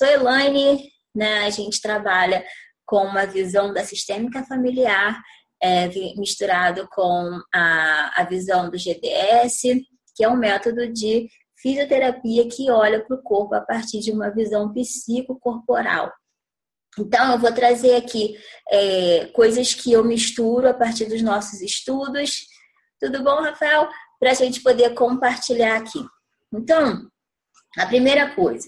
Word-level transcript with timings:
Sou 0.00 0.08
Elaine, 0.08 0.90
né? 1.14 1.44
A 1.44 1.50
gente 1.50 1.78
trabalha 1.78 2.42
com 2.86 3.04
uma 3.04 3.26
visão 3.26 3.70
da 3.70 3.84
sistêmica 3.84 4.42
familiar, 4.44 5.20
é, 5.62 5.88
misturado 6.16 6.88
com 6.90 7.38
a, 7.52 8.22
a 8.22 8.24
visão 8.24 8.70
do 8.70 8.78
GDS, 8.78 9.60
que 10.16 10.24
é 10.24 10.28
um 10.30 10.38
método 10.38 10.90
de 10.90 11.28
fisioterapia 11.60 12.48
que 12.48 12.70
olha 12.70 13.04
para 13.04 13.14
o 13.14 13.22
corpo 13.22 13.54
a 13.54 13.60
partir 13.60 14.00
de 14.00 14.10
uma 14.10 14.30
visão 14.30 14.72
psicocorporal. 14.72 16.10
Então, 16.98 17.32
eu 17.32 17.38
vou 17.38 17.52
trazer 17.52 17.94
aqui 17.94 18.38
é, 18.70 19.26
coisas 19.34 19.74
que 19.74 19.92
eu 19.92 20.02
misturo 20.02 20.66
a 20.66 20.72
partir 20.72 21.04
dos 21.10 21.20
nossos 21.20 21.60
estudos. 21.60 22.46
Tudo 22.98 23.22
bom, 23.22 23.42
Rafael? 23.42 23.86
Para 24.18 24.30
a 24.30 24.34
gente 24.34 24.62
poder 24.62 24.94
compartilhar 24.94 25.76
aqui. 25.76 26.02
Então, 26.54 27.06
a 27.76 27.84
primeira 27.84 28.34
coisa. 28.34 28.66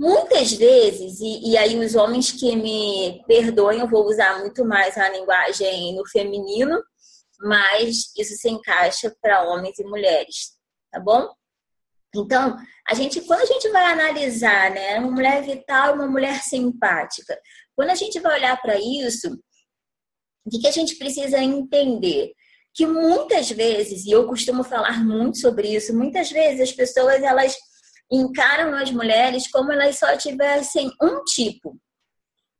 Muitas 0.00 0.52
vezes, 0.52 1.20
e, 1.20 1.50
e 1.50 1.58
aí 1.58 1.78
os 1.78 1.94
homens 1.94 2.32
que 2.32 2.56
me 2.56 3.22
perdoem, 3.26 3.80
eu 3.80 3.86
vou 3.86 4.06
usar 4.06 4.38
muito 4.38 4.64
mais 4.64 4.96
a 4.96 5.10
linguagem 5.10 5.94
no 5.94 6.08
feminino, 6.08 6.82
mas 7.38 8.10
isso 8.16 8.34
se 8.34 8.48
encaixa 8.48 9.14
para 9.20 9.42
homens 9.42 9.78
e 9.78 9.84
mulheres, 9.84 10.52
tá 10.90 10.98
bom? 10.98 11.28
Então, 12.16 12.56
a 12.88 12.94
gente, 12.94 13.20
quando 13.20 13.42
a 13.42 13.44
gente 13.44 13.68
vai 13.68 13.92
analisar, 13.92 14.70
né, 14.70 14.98
uma 14.98 15.10
mulher 15.10 15.42
vital 15.42 15.90
e 15.90 15.98
uma 15.98 16.08
mulher 16.08 16.42
simpática, 16.44 17.38
quando 17.76 17.90
a 17.90 17.94
gente 17.94 18.18
vai 18.20 18.38
olhar 18.38 18.58
para 18.58 18.78
isso, 18.80 19.38
o 20.46 20.50
que, 20.50 20.60
que 20.60 20.68
a 20.68 20.72
gente 20.72 20.96
precisa 20.96 21.36
entender? 21.42 22.32
Que 22.72 22.86
muitas 22.86 23.50
vezes, 23.50 24.06
e 24.06 24.12
eu 24.12 24.26
costumo 24.26 24.64
falar 24.64 25.04
muito 25.04 25.36
sobre 25.36 25.68
isso, 25.68 25.94
muitas 25.94 26.30
vezes 26.30 26.70
as 26.70 26.72
pessoas 26.72 27.22
elas 27.22 27.54
encaram 28.10 28.74
as 28.74 28.90
mulheres 28.90 29.48
como 29.50 29.72
elas 29.72 29.98
só 29.98 30.16
tivessem 30.16 30.90
um 31.00 31.22
tipo 31.24 31.78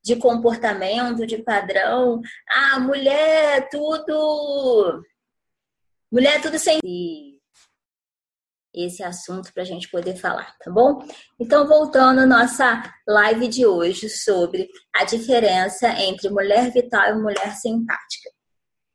de 0.02 0.16
comportamento, 0.16 1.26
de 1.26 1.42
padrão. 1.42 2.20
Ah, 2.48 2.78
mulher, 2.78 3.68
tudo. 3.68 5.02
Mulher, 6.10 6.40
tudo 6.40 6.58
sem 6.58 6.80
esse 8.72 9.02
assunto 9.02 9.52
para 9.52 9.62
a 9.62 9.66
gente 9.66 9.90
poder 9.90 10.16
falar, 10.16 10.56
tá 10.58 10.70
bom? 10.70 11.04
Então, 11.38 11.66
voltando 11.66 12.20
à 12.20 12.26
nossa 12.26 12.82
live 13.06 13.48
de 13.48 13.66
hoje 13.66 14.08
sobre 14.08 14.68
a 14.94 15.04
diferença 15.04 15.88
entre 16.00 16.30
mulher 16.30 16.72
vital 16.72 17.10
e 17.10 17.20
mulher 17.20 17.56
simpática. 17.56 18.30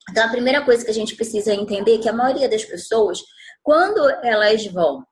Então, 0.10 0.26
a 0.26 0.30
primeira 0.30 0.64
coisa 0.64 0.86
que 0.86 0.92
a 0.92 0.94
gente 0.94 1.16
precisa 1.16 1.54
entender 1.54 1.96
é 1.96 2.02
que 2.02 2.10
a 2.10 2.14
maioria 2.14 2.48
das 2.48 2.64
pessoas, 2.64 3.20
quando 3.62 4.08
elas 4.24 4.66
vão 4.68 5.04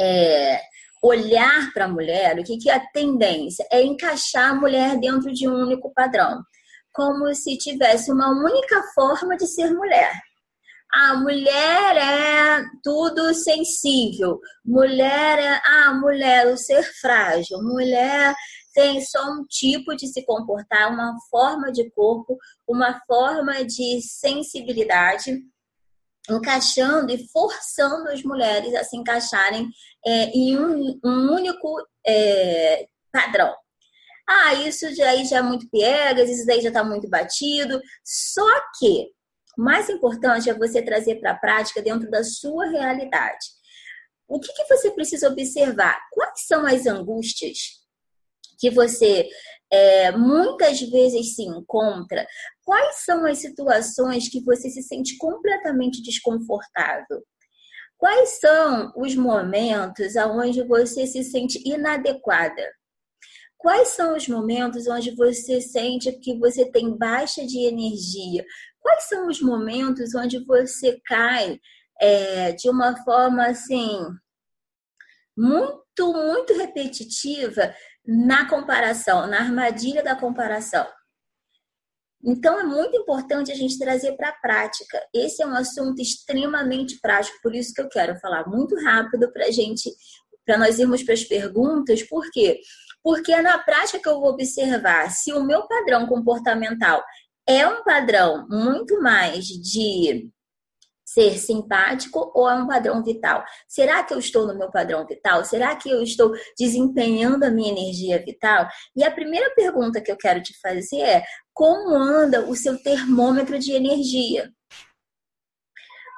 é, 0.00 0.60
olhar 1.02 1.72
para 1.72 1.84
a 1.84 1.88
mulher, 1.88 2.38
o 2.38 2.44
que, 2.44 2.58
que 2.58 2.70
é 2.70 2.74
a 2.74 2.86
tendência? 2.92 3.66
É 3.70 3.82
encaixar 3.82 4.50
a 4.50 4.54
mulher 4.54 4.98
dentro 4.98 5.32
de 5.32 5.48
um 5.48 5.54
único 5.54 5.92
padrão, 5.92 6.42
como 6.92 7.32
se 7.34 7.56
tivesse 7.56 8.10
uma 8.12 8.30
única 8.30 8.82
forma 8.94 9.36
de 9.36 9.46
ser 9.46 9.72
mulher. 9.72 10.12
A 10.92 11.16
mulher 11.16 11.96
é 11.96 12.64
tudo 12.82 13.34
sensível. 13.34 14.40
Mulher 14.64 15.38
é, 15.38 15.60
ah, 15.66 15.94
mulher, 15.94 16.46
o 16.46 16.56
ser 16.56 16.82
frágil. 16.98 17.62
Mulher 17.62 18.34
tem 18.74 19.00
só 19.02 19.32
um 19.32 19.44
tipo 19.44 19.94
de 19.94 20.06
se 20.06 20.24
comportar, 20.24 20.90
uma 20.90 21.14
forma 21.30 21.70
de 21.70 21.90
corpo, 21.90 22.38
uma 22.66 22.98
forma 23.06 23.64
de 23.64 24.00
sensibilidade, 24.00 25.38
encaixando 26.28 27.12
e 27.12 27.28
forçando 27.28 28.08
as 28.10 28.22
mulheres 28.22 28.74
a 28.74 28.84
se 28.84 28.96
encaixarem 28.96 29.68
é, 30.04 30.24
em 30.30 30.58
um, 30.58 31.00
um 31.04 31.34
único 31.34 31.86
é, 32.06 32.86
padrão. 33.12 33.54
Ah, 34.28 34.54
isso 34.54 34.86
aí 34.86 35.24
já 35.24 35.38
é 35.38 35.42
muito 35.42 35.68
piegas, 35.70 36.28
isso 36.28 36.46
daí 36.46 36.60
já 36.60 36.68
está 36.68 36.84
muito 36.84 37.08
batido. 37.08 37.80
Só 38.04 38.46
que 38.78 39.08
o 39.56 39.62
mais 39.62 39.88
importante 39.88 40.50
é 40.50 40.54
você 40.54 40.82
trazer 40.82 41.16
para 41.16 41.32
a 41.32 41.38
prática 41.38 41.80
dentro 41.80 42.10
da 42.10 42.22
sua 42.22 42.66
realidade. 42.66 43.46
O 44.28 44.38
que, 44.38 44.52
que 44.52 44.66
você 44.66 44.90
precisa 44.90 45.28
observar? 45.28 45.98
Quais 46.12 46.46
são 46.46 46.66
as 46.66 46.86
angústias 46.86 47.78
que 48.60 48.70
você 48.70 49.26
é, 49.70 50.10
muitas 50.12 50.80
vezes 50.80 51.34
se 51.34 51.42
encontra? 51.42 52.26
Quais 52.64 53.04
são 53.04 53.24
as 53.26 53.38
situações 53.38 54.28
que 54.28 54.42
você 54.42 54.70
se 54.70 54.82
sente 54.82 55.16
completamente 55.18 56.02
desconfortável? 56.02 57.22
Quais 57.96 58.38
são 58.38 58.92
os 58.96 59.14
momentos 59.16 60.14
onde 60.16 60.62
você 60.62 61.06
se 61.06 61.24
sente 61.24 61.60
inadequada? 61.68 62.72
Quais 63.56 63.88
são 63.88 64.16
os 64.16 64.28
momentos 64.28 64.86
onde 64.86 65.14
você 65.16 65.60
sente 65.60 66.12
que 66.20 66.38
você 66.38 66.70
tem 66.70 66.96
baixa 66.96 67.44
de 67.44 67.58
energia? 67.66 68.44
Quais 68.78 69.08
são 69.08 69.26
os 69.26 69.42
momentos 69.42 70.14
onde 70.14 70.44
você 70.44 71.00
cai 71.04 71.58
é, 72.00 72.52
de 72.52 72.70
uma 72.70 72.96
forma 73.04 73.46
assim 73.46 73.98
muito, 75.36 76.12
muito 76.12 76.52
repetitiva 76.54 77.74
na 78.10 78.48
comparação, 78.48 79.26
na 79.26 79.40
armadilha 79.40 80.02
da 80.02 80.16
comparação? 80.16 80.86
Então 82.24 82.58
é 82.58 82.64
muito 82.64 82.96
importante 82.96 83.52
a 83.52 83.54
gente 83.54 83.78
trazer 83.78 84.16
para 84.16 84.30
a 84.30 84.40
prática. 84.40 84.98
Esse 85.14 85.42
é 85.42 85.46
um 85.46 85.54
assunto 85.54 86.00
extremamente 86.00 86.98
prático, 87.00 87.36
por 87.42 87.54
isso 87.54 87.74
que 87.74 87.82
eu 87.82 87.88
quero 87.88 88.18
falar 88.18 88.48
muito 88.48 88.74
rápido 88.82 89.30
para 89.30 89.50
gente, 89.50 89.90
para 90.46 90.56
nós 90.56 90.78
irmos 90.78 91.02
para 91.02 91.12
as 91.12 91.22
perguntas. 91.22 92.02
Por 92.02 92.28
quê? 92.30 92.60
Porque 93.02 93.30
é 93.30 93.42
na 93.42 93.58
prática 93.58 94.00
que 94.00 94.08
eu 94.08 94.18
vou 94.18 94.30
observar 94.30 95.10
se 95.10 95.32
o 95.34 95.44
meu 95.44 95.68
padrão 95.68 96.06
comportamental 96.06 97.04
é 97.46 97.66
um 97.68 97.84
padrão 97.84 98.46
muito 98.48 99.00
mais 99.02 99.44
de 99.44 100.30
ser 101.12 101.38
simpático 101.38 102.30
ou 102.34 102.48
é 102.48 102.54
um 102.54 102.66
padrão 102.66 103.02
vital? 103.02 103.44
Será 103.66 104.02
que 104.02 104.12
eu 104.12 104.18
estou 104.18 104.46
no 104.46 104.56
meu 104.56 104.70
padrão 104.70 105.06
vital? 105.06 105.44
Será 105.44 105.74
que 105.76 105.88
eu 105.88 106.02
estou 106.02 106.32
desempenhando 106.58 107.44
a 107.44 107.50
minha 107.50 107.70
energia 107.70 108.22
vital? 108.22 108.68
E 108.94 109.02
a 109.02 109.10
primeira 109.10 109.50
pergunta 109.54 110.00
que 110.00 110.12
eu 110.12 110.16
quero 110.16 110.42
te 110.42 110.58
fazer 110.60 111.00
é: 111.00 111.24
como 111.54 111.94
anda 111.94 112.46
o 112.46 112.54
seu 112.54 112.76
termômetro 112.82 113.58
de 113.58 113.72
energia? 113.72 114.50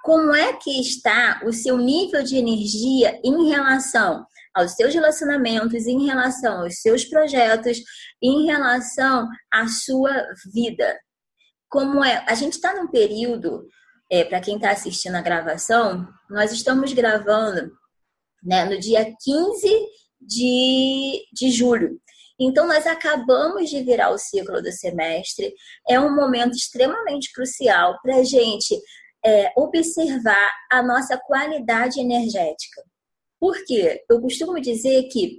Como 0.02 0.34
é 0.34 0.54
que 0.54 0.80
está 0.80 1.42
o 1.44 1.52
seu 1.52 1.76
nível 1.76 2.22
de 2.22 2.36
energia 2.36 3.20
em 3.22 3.48
relação 3.50 4.24
aos 4.54 4.72
seus 4.72 4.92
relacionamentos, 4.92 5.86
em 5.86 6.06
relação 6.06 6.62
aos 6.62 6.80
seus 6.80 7.04
projetos, 7.04 7.78
em 8.22 8.46
relação 8.46 9.28
à 9.52 9.68
sua 9.68 10.10
vida? 10.52 10.98
como 11.70 12.04
é, 12.04 12.24
a 12.26 12.34
gente 12.34 12.54
está 12.54 12.74
num 12.74 12.88
período, 12.88 13.64
é, 14.10 14.24
para 14.24 14.40
quem 14.40 14.56
está 14.56 14.72
assistindo 14.72 15.14
a 15.14 15.22
gravação, 15.22 16.06
nós 16.28 16.52
estamos 16.52 16.92
gravando 16.92 17.70
né, 18.42 18.64
no 18.64 18.78
dia 18.78 19.04
15 19.22 19.86
de, 20.20 21.24
de 21.32 21.50
julho. 21.50 22.00
Então, 22.38 22.66
nós 22.66 22.86
acabamos 22.86 23.68
de 23.68 23.82
virar 23.82 24.10
o 24.10 24.18
ciclo 24.18 24.62
do 24.62 24.72
semestre. 24.72 25.54
É 25.86 26.00
um 26.00 26.14
momento 26.14 26.56
extremamente 26.56 27.30
crucial 27.32 27.98
para 28.02 28.16
a 28.16 28.24
gente 28.24 28.74
é, 29.24 29.52
observar 29.56 30.50
a 30.72 30.82
nossa 30.82 31.18
qualidade 31.18 32.00
energética. 32.00 32.82
Por 33.38 33.62
quê? 33.64 34.02
Eu 34.08 34.20
costumo 34.20 34.58
dizer 34.58 35.04
que 35.08 35.38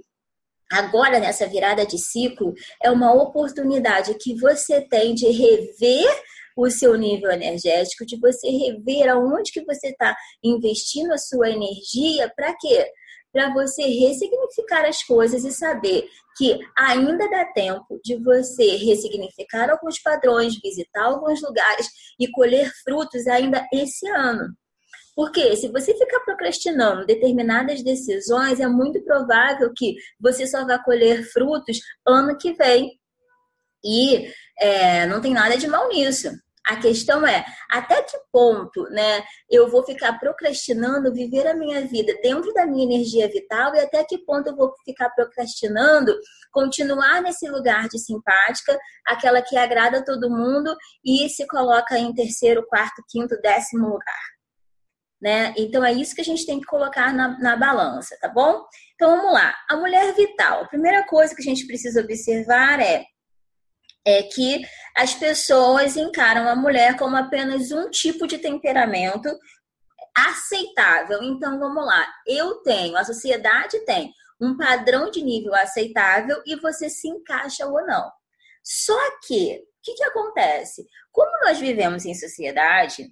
agora 0.70 1.18
nessa 1.18 1.46
virada 1.46 1.84
de 1.84 1.98
ciclo 1.98 2.54
é 2.82 2.90
uma 2.90 3.12
oportunidade 3.12 4.14
que 4.14 4.34
você 4.40 4.80
tem 4.80 5.14
de 5.14 5.26
rever 5.26 6.22
o 6.56 6.70
seu 6.70 6.96
nível 6.96 7.30
energético, 7.30 8.06
de 8.06 8.18
você 8.18 8.48
rever 8.48 9.08
aonde 9.08 9.52
que 9.52 9.64
você 9.64 9.88
está 9.88 10.16
investindo 10.42 11.12
a 11.12 11.18
sua 11.18 11.50
energia, 11.50 12.32
para 12.34 12.54
quê? 12.56 12.86
Para 13.32 13.52
você 13.52 13.82
ressignificar 13.82 14.84
as 14.86 15.02
coisas 15.02 15.44
e 15.44 15.52
saber 15.52 16.06
que 16.36 16.58
ainda 16.76 17.28
dá 17.30 17.44
tempo 17.46 18.00
de 18.04 18.16
você 18.16 18.76
ressignificar 18.76 19.70
alguns 19.70 19.98
padrões, 20.00 20.58
visitar 20.60 21.04
alguns 21.04 21.42
lugares 21.42 21.88
e 22.18 22.30
colher 22.30 22.70
frutos 22.84 23.26
ainda 23.26 23.66
esse 23.72 24.08
ano. 24.08 24.54
Porque 25.14 25.54
se 25.56 25.68
você 25.68 25.94
ficar 25.94 26.20
procrastinando 26.20 27.04
determinadas 27.04 27.82
decisões, 27.82 28.60
é 28.60 28.66
muito 28.66 29.02
provável 29.02 29.70
que 29.76 29.94
você 30.18 30.46
só 30.46 30.64
vá 30.66 30.78
colher 30.78 31.22
frutos 31.30 31.80
ano 32.06 32.36
que 32.38 32.54
vem. 32.54 32.98
E 33.84 34.30
é, 34.58 35.06
não 35.06 35.20
tem 35.20 35.32
nada 35.32 35.56
de 35.56 35.66
mal 35.66 35.88
nisso. 35.88 36.30
A 36.64 36.76
questão 36.76 37.26
é 37.26 37.44
até 37.68 38.02
que 38.02 38.16
ponto, 38.30 38.84
né, 38.90 39.24
eu 39.50 39.68
vou 39.68 39.84
ficar 39.84 40.16
procrastinando 40.20 41.12
viver 41.12 41.44
a 41.46 41.54
minha 41.54 41.84
vida 41.86 42.14
dentro 42.22 42.52
da 42.54 42.64
minha 42.64 42.84
energia 42.84 43.28
vital 43.28 43.74
e 43.74 43.80
até 43.80 44.04
que 44.04 44.18
ponto 44.18 44.48
eu 44.48 44.56
vou 44.56 44.72
ficar 44.84 45.10
procrastinando 45.10 46.16
continuar 46.52 47.20
nesse 47.20 47.48
lugar 47.48 47.88
de 47.88 47.98
simpática, 47.98 48.78
aquela 49.04 49.42
que 49.42 49.56
agrada 49.56 50.04
todo 50.04 50.30
mundo 50.30 50.76
e 51.04 51.28
se 51.28 51.46
coloca 51.48 51.98
em 51.98 52.14
terceiro, 52.14 52.64
quarto, 52.68 53.02
quinto, 53.10 53.40
décimo 53.40 53.88
lugar. 53.88 54.22
né? 55.20 55.54
Então 55.56 55.84
é 55.84 55.92
isso 55.92 56.14
que 56.14 56.20
a 56.20 56.24
gente 56.24 56.44
tem 56.44 56.60
que 56.60 56.66
colocar 56.66 57.14
na, 57.14 57.38
na 57.38 57.56
balança, 57.56 58.16
tá 58.20 58.28
bom? 58.28 58.64
Então 58.94 59.16
vamos 59.16 59.32
lá. 59.32 59.54
A 59.70 59.76
mulher 59.76 60.12
vital. 60.14 60.62
A 60.64 60.68
primeira 60.68 61.04
coisa 61.06 61.34
que 61.34 61.40
a 61.40 61.44
gente 61.44 61.66
precisa 61.66 62.00
observar 62.00 62.80
é 62.80 63.04
é 64.04 64.22
que 64.22 64.62
as 64.96 65.14
pessoas 65.14 65.96
encaram 65.96 66.48
a 66.48 66.56
mulher 66.56 66.96
como 66.96 67.16
apenas 67.16 67.70
um 67.70 67.88
tipo 67.90 68.26
de 68.26 68.38
temperamento 68.38 69.28
aceitável. 70.16 71.22
Então 71.22 71.58
vamos 71.58 71.84
lá. 71.84 72.06
Eu 72.26 72.56
tenho, 72.62 72.96
a 72.96 73.04
sociedade 73.04 73.78
tem 73.84 74.12
um 74.40 74.56
padrão 74.56 75.10
de 75.10 75.22
nível 75.22 75.54
aceitável 75.54 76.42
e 76.44 76.56
você 76.56 76.90
se 76.90 77.08
encaixa 77.08 77.66
ou 77.66 77.86
não. 77.86 78.10
Só 78.62 78.98
que, 79.26 79.56
o 79.56 79.82
que, 79.82 79.94
que 79.94 80.04
acontece? 80.04 80.84
Como 81.10 81.30
nós 81.44 81.58
vivemos 81.58 82.04
em 82.04 82.14
sociedade, 82.14 83.08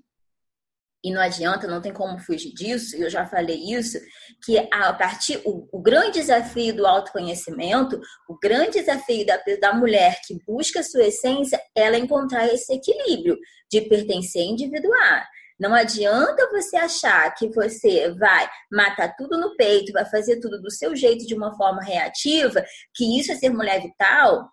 e 1.03 1.11
não 1.11 1.21
adianta, 1.21 1.67
não 1.67 1.81
tem 1.81 1.93
como 1.93 2.19
fugir 2.19 2.53
disso, 2.53 2.95
eu 2.97 3.09
já 3.09 3.27
falei 3.27 3.57
isso, 3.57 3.99
que 4.45 4.59
a 4.71 4.93
partir 4.93 5.41
o, 5.47 5.67
o 5.73 5.81
grande 5.81 6.21
desafio 6.21 6.77
do 6.77 6.87
autoconhecimento, 6.87 7.99
o 8.29 8.39
grande 8.39 8.81
desafio 8.81 9.25
da, 9.25 9.39
da 9.61 9.73
mulher 9.73 10.21
que 10.27 10.39
busca 10.47 10.81
a 10.81 10.85
sua 10.85 11.05
essência, 11.05 11.61
ela 11.75 11.97
é 11.97 11.99
encontrar 11.99 12.47
esse 12.53 12.73
equilíbrio 12.75 13.39
de 13.71 13.81
pertencer 13.83 14.43
e 14.43 14.51
individuar. 14.51 15.27
Não 15.59 15.75
adianta 15.75 16.49
você 16.51 16.77
achar 16.77 17.35
que 17.35 17.49
você 17.49 18.11
vai 18.15 18.49
matar 18.73 19.15
tudo 19.17 19.39
no 19.39 19.57
peito, 19.57 19.93
vai 19.93 20.07
fazer 20.07 20.41
tudo 20.41 20.61
do 20.61 20.71
seu 20.71 20.97
jeito 20.97 21.27
de 21.27 21.35
uma 21.35 21.55
forma 21.55 21.83
reativa, 21.83 22.65
que 22.95 23.19
isso 23.19 23.31
é 23.31 23.37
ser 23.37 23.51
mulher 23.51 23.83
vital, 23.83 24.51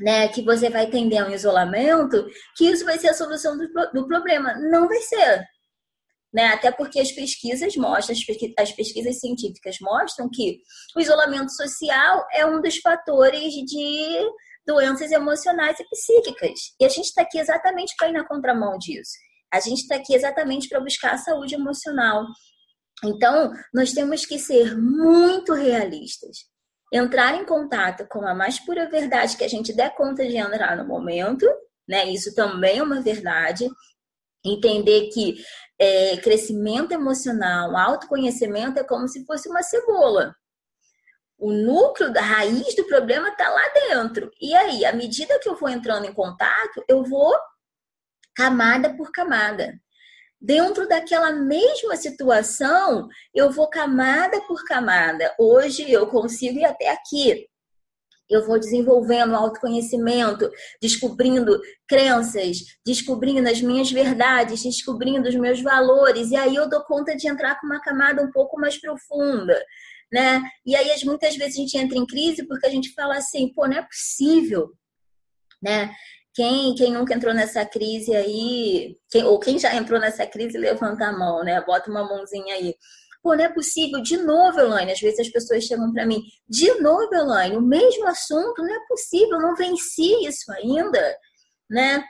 né? 0.00 0.28
Que 0.28 0.42
você 0.42 0.70
vai 0.70 0.88
tender 0.88 1.22
a 1.22 1.26
um 1.26 1.34
isolamento, 1.34 2.26
que 2.56 2.64
isso 2.64 2.84
vai 2.84 2.98
ser 2.98 3.08
a 3.08 3.14
solução 3.14 3.58
do, 3.58 3.68
do 3.92 4.06
problema. 4.06 4.54
Não 4.70 4.88
vai 4.88 5.00
ser 5.02 5.44
né? 6.32 6.48
Até 6.48 6.70
porque 6.70 7.00
as 7.00 7.10
pesquisas 7.12 7.74
mostram, 7.76 8.16
as 8.58 8.72
pesquisas 8.72 9.18
científicas 9.18 9.76
mostram 9.80 10.28
que 10.30 10.60
o 10.96 11.00
isolamento 11.00 11.50
social 11.52 12.26
é 12.32 12.44
um 12.44 12.60
dos 12.60 12.76
fatores 12.78 13.52
de 13.52 14.18
doenças 14.66 15.10
emocionais 15.10 15.80
e 15.80 15.88
psíquicas. 15.88 16.74
E 16.78 16.84
a 16.84 16.88
gente 16.88 17.06
está 17.06 17.22
aqui 17.22 17.38
exatamente 17.38 17.94
para 17.96 18.10
ir 18.10 18.12
na 18.12 18.26
contramão 18.26 18.78
disso. 18.78 19.12
A 19.50 19.60
gente 19.60 19.80
está 19.80 19.96
aqui 19.96 20.14
exatamente 20.14 20.68
para 20.68 20.80
buscar 20.80 21.14
a 21.14 21.18
saúde 21.18 21.54
emocional. 21.54 22.26
Então, 23.02 23.50
nós 23.72 23.92
temos 23.92 24.26
que 24.26 24.38
ser 24.38 24.76
muito 24.76 25.54
realistas. 25.54 26.36
Entrar 26.92 27.34
em 27.34 27.46
contato 27.46 28.06
com 28.08 28.26
a 28.26 28.34
mais 28.34 28.58
pura 28.58 28.88
verdade 28.88 29.36
que 29.36 29.44
a 29.44 29.48
gente 29.48 29.72
der 29.72 29.94
conta 29.94 30.26
de 30.26 30.36
entrar 30.36 30.76
no 30.76 30.86
momento, 30.86 31.46
né? 31.88 32.06
Isso 32.10 32.34
também 32.34 32.78
é 32.78 32.82
uma 32.82 33.00
verdade. 33.00 33.66
Entender 34.44 35.08
que 35.08 35.42
é, 35.78 36.16
crescimento 36.16 36.92
emocional, 36.92 37.76
autoconhecimento 37.76 38.78
é 38.80 38.84
como 38.84 39.06
se 39.08 39.24
fosse 39.24 39.48
uma 39.48 39.62
cebola. 39.62 40.34
O 41.38 41.52
núcleo 41.52 42.12
da 42.12 42.20
raiz 42.20 42.74
do 42.74 42.84
problema 42.84 43.28
está 43.28 43.48
lá 43.48 43.62
dentro. 43.68 44.30
E 44.40 44.54
aí, 44.56 44.84
à 44.84 44.92
medida 44.92 45.38
que 45.38 45.48
eu 45.48 45.54
vou 45.54 45.68
entrando 45.68 46.04
em 46.04 46.12
contato, 46.12 46.84
eu 46.88 47.04
vou 47.04 47.32
camada 48.34 48.96
por 48.96 49.12
camada. 49.12 49.78
Dentro 50.40 50.88
daquela 50.88 51.32
mesma 51.32 51.96
situação, 51.96 53.08
eu 53.32 53.50
vou 53.50 53.68
camada 53.68 54.40
por 54.42 54.64
camada. 54.64 55.32
Hoje 55.38 55.90
eu 55.90 56.08
consigo 56.08 56.58
ir 56.58 56.64
até 56.64 56.90
aqui 56.90 57.48
eu 58.28 58.46
vou 58.46 58.58
desenvolvendo 58.58 59.34
autoconhecimento, 59.34 60.50
descobrindo 60.80 61.58
crenças, 61.86 62.58
descobrindo 62.84 63.48
as 63.48 63.60
minhas 63.60 63.90
verdades, 63.90 64.62
descobrindo 64.62 65.28
os 65.28 65.34
meus 65.34 65.60
valores, 65.62 66.30
e 66.30 66.36
aí 66.36 66.54
eu 66.54 66.68
dou 66.68 66.82
conta 66.82 67.16
de 67.16 67.28
entrar 67.28 67.58
com 67.60 67.66
uma 67.66 67.80
camada 67.80 68.22
um 68.22 68.30
pouco 68.30 68.60
mais 68.60 68.78
profunda, 68.80 69.58
né? 70.12 70.42
E 70.64 70.76
aí 70.76 70.90
muitas 71.04 71.36
vezes 71.36 71.56
a 71.56 71.60
gente 71.60 71.78
entra 71.78 71.96
em 71.96 72.06
crise 72.06 72.46
porque 72.46 72.66
a 72.66 72.70
gente 72.70 72.92
fala 72.92 73.16
assim, 73.16 73.52
pô, 73.52 73.66
não 73.66 73.78
é 73.78 73.82
possível, 73.82 74.72
né? 75.62 75.94
Quem, 76.34 76.74
quem 76.76 76.92
nunca 76.92 77.14
entrou 77.14 77.34
nessa 77.34 77.66
crise 77.66 78.14
aí, 78.14 78.96
quem, 79.10 79.24
ou 79.24 79.40
quem 79.40 79.58
já 79.58 79.74
entrou 79.74 79.98
nessa 79.98 80.24
crise, 80.24 80.56
levanta 80.56 81.06
a 81.06 81.12
mão, 81.12 81.42
né? 81.42 81.60
Bota 81.62 81.90
uma 81.90 82.04
mãozinha 82.04 82.54
aí. 82.54 82.76
Pô, 83.22 83.34
não 83.34 83.44
é 83.44 83.48
possível. 83.48 84.00
De 84.00 84.16
novo, 84.16 84.60
Elaine. 84.60 84.92
Às 84.92 85.00
vezes 85.00 85.20
as 85.20 85.28
pessoas 85.28 85.64
chegam 85.64 85.92
para 85.92 86.06
mim. 86.06 86.22
De 86.48 86.72
novo, 86.80 87.14
Elaine. 87.14 87.56
O 87.56 87.62
mesmo 87.62 88.06
assunto. 88.06 88.62
Não 88.62 88.74
é 88.74 88.86
possível. 88.88 89.38
Não 89.40 89.56
venci 89.56 90.26
isso 90.26 90.50
ainda. 90.52 91.16
Né? 91.70 92.04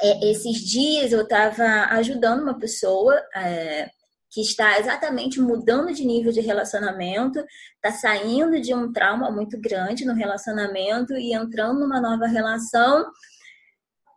É, 0.00 0.30
esses 0.30 0.58
dias 0.58 1.12
eu 1.12 1.22
estava 1.22 1.64
ajudando 1.96 2.42
uma 2.42 2.58
pessoa 2.58 3.14
é, 3.34 3.90
que 4.32 4.40
está 4.40 4.78
exatamente 4.78 5.38
mudando 5.38 5.92
de 5.92 6.06
nível 6.06 6.32
de 6.32 6.40
relacionamento, 6.40 7.44
está 7.74 7.92
saindo 7.92 8.58
de 8.60 8.72
um 8.74 8.90
trauma 8.90 9.30
muito 9.30 9.60
grande 9.60 10.06
no 10.06 10.14
relacionamento 10.14 11.12
e 11.12 11.34
entrando 11.34 11.80
numa 11.80 12.00
nova 12.00 12.26
relação. 12.26 13.04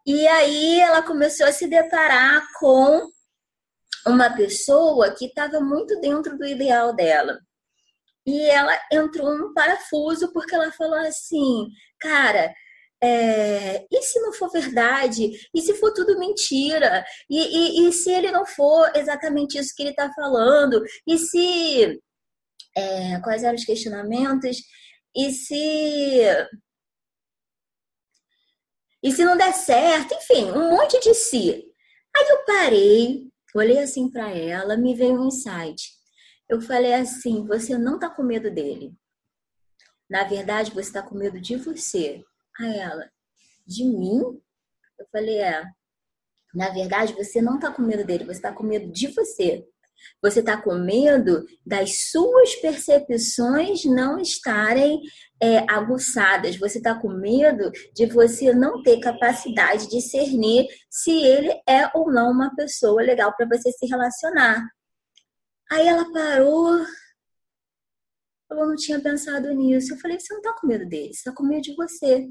E 0.08 0.26
aí 0.28 0.80
ela 0.80 1.02
começou 1.02 1.46
a 1.46 1.52
se 1.52 1.68
deparar 1.68 2.46
com 2.60 3.10
uma 4.08 4.30
pessoa 4.36 5.12
que 5.12 5.26
estava 5.26 5.60
muito 5.60 6.00
dentro 6.00 6.38
do 6.38 6.46
ideal 6.46 6.96
dela. 6.96 7.40
E 8.26 8.42
ela 8.50 8.80
entrou 8.92 9.38
num 9.38 9.54
parafuso 9.54 10.32
porque 10.34 10.56
ela 10.56 10.72
falou 10.72 11.00
assim, 11.00 11.68
cara, 12.00 12.54
é, 13.04 13.86
e 13.92 14.02
se 14.02 14.20
não 14.22 14.34
for 14.34 14.50
verdade? 14.52 15.32
E 15.54 15.62
se 15.62 15.76
for 15.76 15.94
tudo 15.94 16.18
mentira? 16.18 17.06
E, 17.30 17.86
e, 17.86 17.88
e 17.88 17.94
se 17.94 18.12
ele 18.12 18.32
não 18.32 18.46
for 18.46 18.92
exatamente 18.96 19.58
isso 19.58 19.74
que 19.76 19.84
ele 19.84 19.92
está 19.92 20.12
falando? 20.14 20.84
E 21.06 21.18
se. 21.18 22.02
É, 22.76 23.20
quais 23.22 23.44
eram 23.44 23.56
os 23.56 23.66
questionamentos? 23.66 24.58
E 25.16 25.32
se. 25.32 26.22
E 29.04 29.12
se 29.12 29.24
não 29.24 29.38
der 29.38 29.54
certo? 29.54 30.16
Enfim, 30.16 30.52
um 30.52 30.72
monte 30.72 31.00
de 31.00 31.14
si. 31.14 31.64
Aí 32.16 32.28
eu 32.30 32.46
parei, 32.46 33.30
Olhei 33.56 33.80
assim 33.80 34.10
para 34.12 34.30
ela, 34.32 34.76
me 34.76 34.94
veio 34.94 35.16
um 35.16 35.28
insight. 35.28 35.94
Eu 36.50 36.60
falei 36.60 36.94
assim: 36.94 37.48
você 37.48 37.78
não 37.78 37.98
tá 37.98 38.10
com 38.10 38.22
medo 38.22 38.52
dele. 38.52 38.94
Na 40.10 40.26
verdade, 40.26 40.72
você 40.72 40.90
está 40.90 41.02
com 41.02 41.16
medo 41.16 41.40
de 41.40 41.56
você. 41.56 42.22
A 42.60 42.68
ela, 42.68 43.10
de 43.66 43.86
mim? 43.86 44.20
Eu 45.00 45.08
falei: 45.10 45.40
é. 45.40 45.64
Na 46.54 46.70
verdade, 46.70 47.14
você 47.14 47.42
não 47.42 47.58
tá 47.58 47.72
com 47.72 47.82
medo 47.82 48.06
dele, 48.06 48.26
você 48.26 48.34
está 48.34 48.52
com 48.52 48.64
medo 48.64 48.92
de 48.92 49.08
você. 49.08 49.66
Você 50.22 50.40
está 50.40 50.62
com 50.62 50.76
medo 50.76 51.46
das 51.66 52.10
suas 52.10 52.56
percepções 52.56 53.86
não 53.86 54.20
estarem 54.20 55.00
é, 55.42 55.60
aguçadas. 55.72 56.58
Você 56.58 56.78
está 56.78 57.00
com 57.00 57.10
medo 57.10 57.72
de 57.94 58.06
você 58.06 58.54
não 58.54 58.82
ter 58.82 59.00
capacidade 59.00 59.84
de 59.84 59.98
discernir 59.98 60.68
se 60.90 61.12
ele 61.12 61.52
é 61.68 61.90
ou 61.94 62.12
não 62.12 62.32
uma 62.32 62.56
pessoa 62.56 63.02
legal 63.02 63.36
para 63.36 63.48
você 63.48 63.72
se 63.72 63.86
relacionar. 63.86 64.66
Aí 65.72 65.88
ela 65.88 66.12
parou. 66.12 66.86
Eu 68.52 68.68
não 68.68 68.76
tinha 68.76 69.02
pensado 69.02 69.52
nisso. 69.54 69.94
Eu 69.94 70.00
falei: 70.00 70.20
você 70.20 70.34
não 70.34 70.42
está 70.42 70.54
com 70.54 70.68
medo 70.68 70.88
dele, 70.88 71.14
você 71.14 71.20
está 71.20 71.34
com 71.34 71.44
medo 71.44 71.62
de 71.62 71.76
você. 71.76 72.30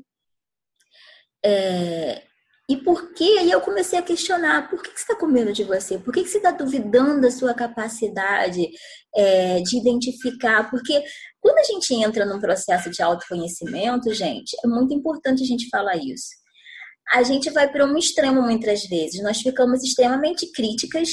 É, 1.45 2.27
e 2.69 2.79
por 2.79 3.13
que? 3.13 3.39
Aí 3.39 3.51
eu 3.51 3.61
comecei 3.61 3.99
a 3.99 4.03
questionar: 4.03 4.71
por 4.71 4.83
que 4.83 4.89
você 4.89 4.97
está 4.97 5.15
com 5.15 5.27
medo 5.27 5.53
de 5.53 5.65
você? 5.65 5.99
Por 5.99 6.15
que 6.15 6.25
você 6.25 6.39
está 6.39 6.51
duvidando 6.51 7.21
da 7.21 7.31
sua 7.31 7.53
capacidade 7.53 8.67
é, 9.15 9.61
de 9.61 9.77
identificar? 9.77 10.71
Porque 10.71 11.03
quando 11.41 11.59
a 11.59 11.65
gente 11.65 11.95
entra 11.95 12.25
num 12.25 12.41
processo 12.41 12.91
de 12.91 13.03
autoconhecimento, 13.03 14.15
gente, 14.15 14.57
é 14.65 14.67
muito 14.67 14.95
importante 14.95 15.43
a 15.43 15.47
gente 15.47 15.69
falar 15.69 15.97
isso. 15.97 16.29
A 17.13 17.23
gente 17.23 17.51
vai 17.51 17.71
para 17.71 17.85
um 17.85 17.99
extremo 17.99 18.41
muitas 18.41 18.85
vezes, 18.85 19.23
nós 19.23 19.43
ficamos 19.43 19.85
extremamente 19.85 20.51
críticas, 20.53 21.11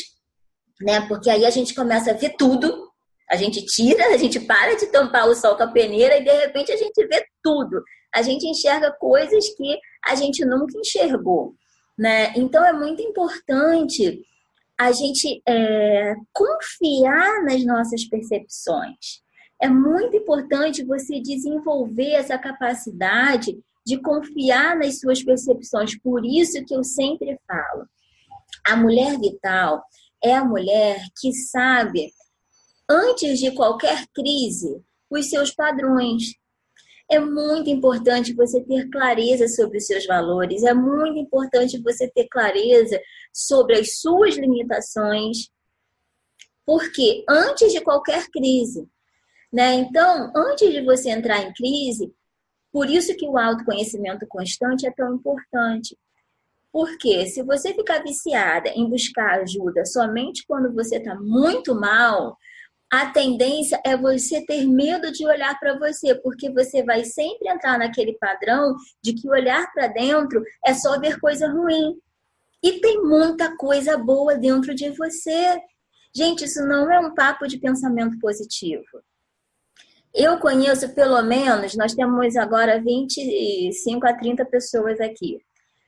né? 0.81 1.05
Porque 1.09 1.29
aí 1.29 1.45
a 1.45 1.49
gente 1.49 1.75
começa 1.75 2.11
a 2.11 2.13
ver 2.13 2.33
tudo, 2.37 2.89
a 3.29 3.35
gente 3.35 3.65
tira, 3.65 4.05
a 4.13 4.17
gente 4.17 4.39
para 4.39 4.77
de 4.77 4.87
tampar 4.87 5.27
o 5.27 5.35
sol 5.35 5.57
com 5.57 5.63
a 5.63 5.71
peneira 5.71 6.17
e 6.17 6.23
de 6.23 6.31
repente 6.31 6.71
a 6.71 6.77
gente 6.77 7.05
vê 7.07 7.25
tudo. 7.43 7.83
A 8.13 8.21
gente 8.21 8.45
enxerga 8.47 8.91
coisas 8.91 9.49
que 9.55 9.79
a 10.05 10.15
gente 10.15 10.43
nunca 10.45 10.77
enxergou, 10.77 11.55
né? 11.97 12.33
Então 12.35 12.65
é 12.65 12.73
muito 12.73 13.01
importante 13.01 14.21
a 14.77 14.91
gente 14.91 15.41
é, 15.47 16.15
confiar 16.33 17.43
nas 17.43 17.63
nossas 17.63 18.03
percepções. 18.05 19.21
É 19.61 19.69
muito 19.69 20.17
importante 20.17 20.83
você 20.83 21.21
desenvolver 21.21 22.13
essa 22.13 22.37
capacidade 22.37 23.55
de 23.85 23.97
confiar 24.01 24.75
nas 24.75 24.99
suas 24.99 25.23
percepções. 25.23 25.97
Por 25.99 26.25
isso 26.25 26.63
que 26.65 26.73
eu 26.73 26.83
sempre 26.83 27.39
falo, 27.47 27.87
a 28.65 28.75
mulher 28.75 29.19
vital 29.19 29.83
é 30.23 30.35
a 30.35 30.43
mulher 30.43 30.99
que 31.19 31.31
sabe, 31.31 32.11
antes 32.89 33.39
de 33.39 33.51
qualquer 33.51 34.05
crise, 34.13 34.81
os 35.09 35.29
seus 35.29 35.51
padrões, 35.51 36.33
é 37.11 37.19
muito 37.19 37.69
importante 37.69 38.33
você 38.33 38.63
ter 38.63 38.89
clareza 38.89 39.45
sobre 39.49 39.79
os 39.79 39.85
seus 39.85 40.05
valores, 40.05 40.63
é 40.63 40.73
muito 40.73 41.19
importante 41.19 41.81
você 41.81 42.09
ter 42.09 42.25
clareza 42.29 42.97
sobre 43.33 43.77
as 43.77 43.99
suas 43.99 44.37
limitações. 44.37 45.49
Porque 46.65 47.25
antes 47.29 47.73
de 47.73 47.81
qualquer 47.81 48.27
crise, 48.29 48.87
né? 49.51 49.73
Então, 49.73 50.31
antes 50.33 50.71
de 50.71 50.81
você 50.81 51.09
entrar 51.09 51.41
em 51.43 51.51
crise, 51.53 52.13
por 52.71 52.89
isso 52.89 53.13
que 53.17 53.27
o 53.27 53.37
autoconhecimento 53.37 54.25
constante 54.25 54.87
é 54.87 54.91
tão 54.91 55.15
importante. 55.15 55.97
Porque 56.71 57.25
se 57.27 57.43
você 57.43 57.73
ficar 57.73 58.01
viciada 58.01 58.69
em 58.69 58.89
buscar 58.89 59.41
ajuda 59.41 59.83
somente 59.85 60.45
quando 60.47 60.73
você 60.73 60.95
está 60.95 61.13
muito 61.15 61.75
mal, 61.75 62.37
a 62.91 63.05
tendência 63.05 63.79
é 63.85 63.95
você 63.95 64.45
ter 64.45 64.67
medo 64.67 65.13
de 65.13 65.25
olhar 65.25 65.57
para 65.57 65.79
você, 65.79 66.13
porque 66.13 66.51
você 66.51 66.83
vai 66.83 67.05
sempre 67.05 67.47
entrar 67.47 67.79
naquele 67.79 68.17
padrão 68.19 68.75
de 69.01 69.13
que 69.13 69.29
olhar 69.29 69.71
para 69.71 69.87
dentro 69.87 70.43
é 70.65 70.73
só 70.73 70.99
ver 70.99 71.17
coisa 71.17 71.47
ruim. 71.47 71.97
E 72.61 72.81
tem 72.81 73.01
muita 73.01 73.55
coisa 73.55 73.97
boa 73.97 74.35
dentro 74.35 74.75
de 74.75 74.89
você. 74.89 75.57
Gente, 76.13 76.43
isso 76.43 76.65
não 76.65 76.91
é 76.91 76.99
um 76.99 77.15
papo 77.15 77.47
de 77.47 77.57
pensamento 77.57 78.19
positivo. 78.19 78.83
Eu 80.13 80.37
conheço 80.39 80.93
pelo 80.93 81.21
menos, 81.21 81.77
nós 81.77 81.95
temos 81.95 82.35
agora 82.35 82.81
25 82.81 84.05
a 84.05 84.13
30 84.13 84.43
pessoas 84.47 84.99
aqui. 84.99 85.41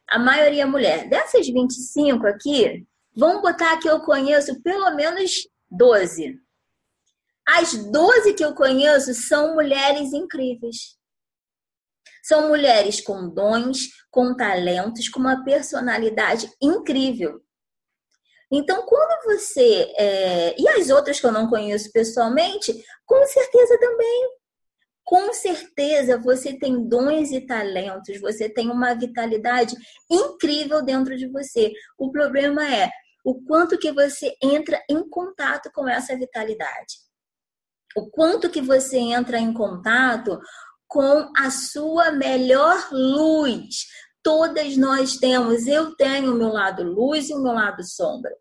A 0.08 0.18
maioria 0.18 0.64
é 0.64 0.66
mulher. 0.66 1.10
Dessas 1.10 1.46
25 1.46 2.26
aqui, 2.28 2.88
vamos 3.14 3.42
botar 3.42 3.78
que 3.80 3.90
eu 3.90 4.00
conheço 4.00 4.62
pelo 4.62 4.96
menos 4.96 5.50
12. 5.70 6.42
As 7.48 7.74
12 7.74 8.34
que 8.34 8.44
eu 8.44 8.54
conheço 8.54 9.14
são 9.14 9.54
mulheres 9.54 10.14
incríveis. 10.14 10.98
São 12.24 12.48
mulheres 12.48 13.02
com 13.02 13.30
dons, 13.30 13.90
com 14.10 14.36
talentos, 14.36 15.10
com 15.10 15.20
uma 15.20 15.44
personalidade 15.44 16.50
incrível. 16.62 17.42
Então, 18.50 18.86
quando 18.86 19.24
você. 19.26 19.92
É... 19.98 20.62
E 20.62 20.68
as 20.70 20.90
outras 20.90 21.20
que 21.20 21.26
eu 21.26 21.32
não 21.32 21.50
conheço 21.50 21.92
pessoalmente, 21.92 22.74
com 23.06 23.26
certeza 23.26 23.78
também. 23.80 24.30
Com 25.04 25.34
certeza 25.34 26.18
você 26.18 26.58
tem 26.58 26.88
dons 26.88 27.32
e 27.32 27.42
talentos, 27.42 28.22
você 28.22 28.48
tem 28.48 28.72
uma 28.72 28.94
vitalidade 28.94 29.76
incrível 30.10 30.82
dentro 30.82 31.18
de 31.18 31.28
você. 31.28 31.74
O 31.98 32.10
problema 32.10 32.66
é 32.74 32.90
o 33.24 33.42
quanto 33.44 33.78
que 33.78 33.92
você 33.92 34.34
entra 34.42 34.82
em 34.90 35.08
contato 35.10 35.70
com 35.74 35.88
essa 35.90 36.16
vitalidade. 36.18 37.04
O 37.96 38.10
quanto 38.10 38.50
que 38.50 38.62
você 38.62 38.98
entra 38.98 39.38
em 39.38 39.54
contato 39.54 40.40
com 40.94 41.32
a 41.36 41.50
sua 41.50 42.12
melhor 42.12 42.88
luz. 42.92 43.88
Todas 44.22 44.78
nós 44.78 45.18
temos, 45.18 45.66
eu 45.66 45.96
tenho 45.96 46.32
o 46.32 46.38
meu 46.38 46.50
lado 46.50 46.84
luz 46.84 47.30
e 47.30 47.34
o 47.34 47.42
meu 47.42 47.52
lado 47.52 47.84
sombra. 47.84 48.32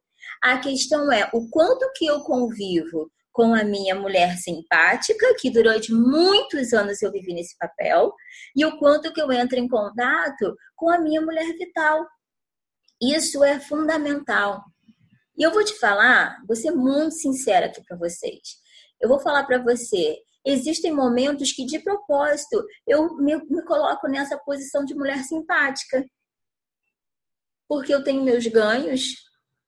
A 0.42 0.58
questão 0.58 1.10
é 1.10 1.30
o 1.32 1.48
quanto 1.48 1.90
que 1.96 2.04
eu 2.04 2.20
convivo 2.20 3.10
com 3.32 3.54
a 3.54 3.64
minha 3.64 3.94
mulher 3.94 4.36
simpática, 4.36 5.34
que 5.40 5.50
durante 5.50 5.94
muitos 5.94 6.74
anos 6.74 7.00
eu 7.00 7.10
vivi 7.10 7.32
nesse 7.32 7.56
papel, 7.56 8.12
e 8.54 8.66
o 8.66 8.76
quanto 8.78 9.10
que 9.14 9.22
eu 9.22 9.32
entro 9.32 9.58
em 9.58 9.66
contato 9.66 10.54
com 10.76 10.90
a 10.90 10.98
minha 10.98 11.22
mulher 11.22 11.46
vital. 11.56 12.06
Isso 13.00 13.42
é 13.42 13.58
fundamental. 13.58 14.62
E 15.38 15.42
eu 15.42 15.50
vou 15.50 15.64
te 15.64 15.72
falar, 15.78 16.36
vou 16.46 16.54
ser 16.54 16.72
muito 16.72 17.14
sincera 17.14 17.66
aqui 17.66 17.82
para 17.82 17.96
vocês. 17.96 18.61
Eu 19.02 19.08
vou 19.08 19.18
falar 19.18 19.44
para 19.44 19.58
você, 19.58 20.16
existem 20.46 20.92
momentos 20.92 21.52
que 21.52 21.66
de 21.66 21.80
propósito 21.80 22.64
eu 22.86 23.16
me, 23.16 23.36
me 23.36 23.64
coloco 23.64 24.08
nessa 24.08 24.38
posição 24.38 24.84
de 24.84 24.94
mulher 24.94 25.24
simpática. 25.24 26.04
Porque 27.68 27.92
eu 27.92 28.04
tenho 28.04 28.22
meus 28.22 28.46
ganhos, 28.46 29.16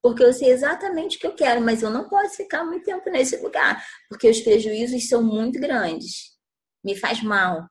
porque 0.00 0.22
eu 0.22 0.32
sei 0.32 0.50
exatamente 0.50 1.16
o 1.16 1.20
que 1.20 1.26
eu 1.26 1.34
quero, 1.34 1.60
mas 1.60 1.82
eu 1.82 1.90
não 1.90 2.08
posso 2.08 2.36
ficar 2.36 2.64
muito 2.64 2.84
tempo 2.84 3.10
nesse 3.10 3.36
lugar, 3.38 3.84
porque 4.08 4.28
os 4.28 4.40
prejuízos 4.40 5.08
são 5.08 5.22
muito 5.22 5.58
grandes. 5.58 6.34
Me 6.84 6.94
faz 6.94 7.22
mal. 7.22 7.66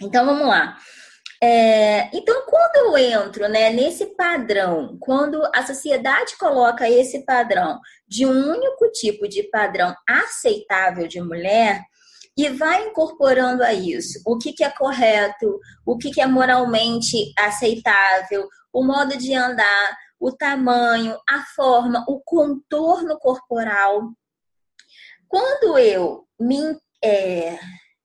Então 0.00 0.24
vamos 0.24 0.46
lá. 0.46 0.78
É, 1.46 2.08
então, 2.16 2.46
quando 2.46 2.76
eu 2.76 2.96
entro 2.96 3.46
né, 3.50 3.68
nesse 3.68 4.06
padrão, 4.16 4.96
quando 4.98 5.42
a 5.54 5.66
sociedade 5.66 6.38
coloca 6.38 6.88
esse 6.88 7.22
padrão 7.26 7.78
de 8.08 8.24
um 8.24 8.50
único 8.50 8.90
tipo 8.92 9.28
de 9.28 9.42
padrão 9.42 9.94
aceitável 10.08 11.06
de 11.06 11.20
mulher, 11.20 11.82
e 12.34 12.48
vai 12.48 12.86
incorporando 12.86 13.62
a 13.62 13.74
isso 13.74 14.22
o 14.26 14.38
que, 14.38 14.54
que 14.54 14.64
é 14.64 14.70
correto, 14.70 15.60
o 15.84 15.98
que, 15.98 16.10
que 16.10 16.20
é 16.22 16.26
moralmente 16.26 17.34
aceitável, 17.38 18.48
o 18.72 18.82
modo 18.82 19.14
de 19.18 19.34
andar, 19.34 19.98
o 20.18 20.32
tamanho, 20.32 21.14
a 21.28 21.42
forma, 21.54 22.06
o 22.08 22.22
contorno 22.24 23.18
corporal. 23.18 24.14
Quando 25.28 25.78
eu 25.78 26.24
me, 26.40 26.58
é, 27.04 27.58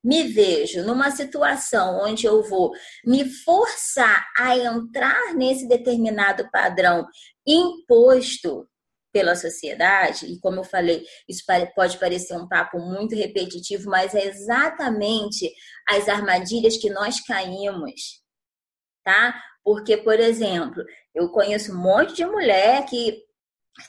me 0.03 0.23
vejo 0.23 0.83
numa 0.83 1.11
situação 1.11 1.99
onde 2.01 2.25
eu 2.25 2.41
vou 2.43 2.71
me 3.05 3.25
forçar 3.29 4.27
a 4.37 4.57
entrar 4.57 5.35
nesse 5.35 5.67
determinado 5.67 6.49
padrão 6.51 7.05
imposto 7.45 8.67
pela 9.11 9.35
sociedade, 9.35 10.27
e 10.27 10.39
como 10.39 10.59
eu 10.59 10.63
falei, 10.63 11.03
isso 11.27 11.43
pode 11.75 11.97
parecer 11.97 12.35
um 12.35 12.47
papo 12.47 12.79
muito 12.79 13.15
repetitivo, 13.15 13.89
mas 13.89 14.13
é 14.13 14.25
exatamente 14.27 15.51
as 15.87 16.07
armadilhas 16.07 16.77
que 16.77 16.89
nós 16.91 17.19
caímos, 17.19 18.21
tá? 19.03 19.41
Porque, 19.63 19.97
por 19.97 20.19
exemplo, 20.19 20.83
eu 21.13 21.29
conheço 21.29 21.73
um 21.73 21.81
monte 21.81 22.13
de 22.13 22.25
mulher 22.25 22.85
que, 22.85 23.19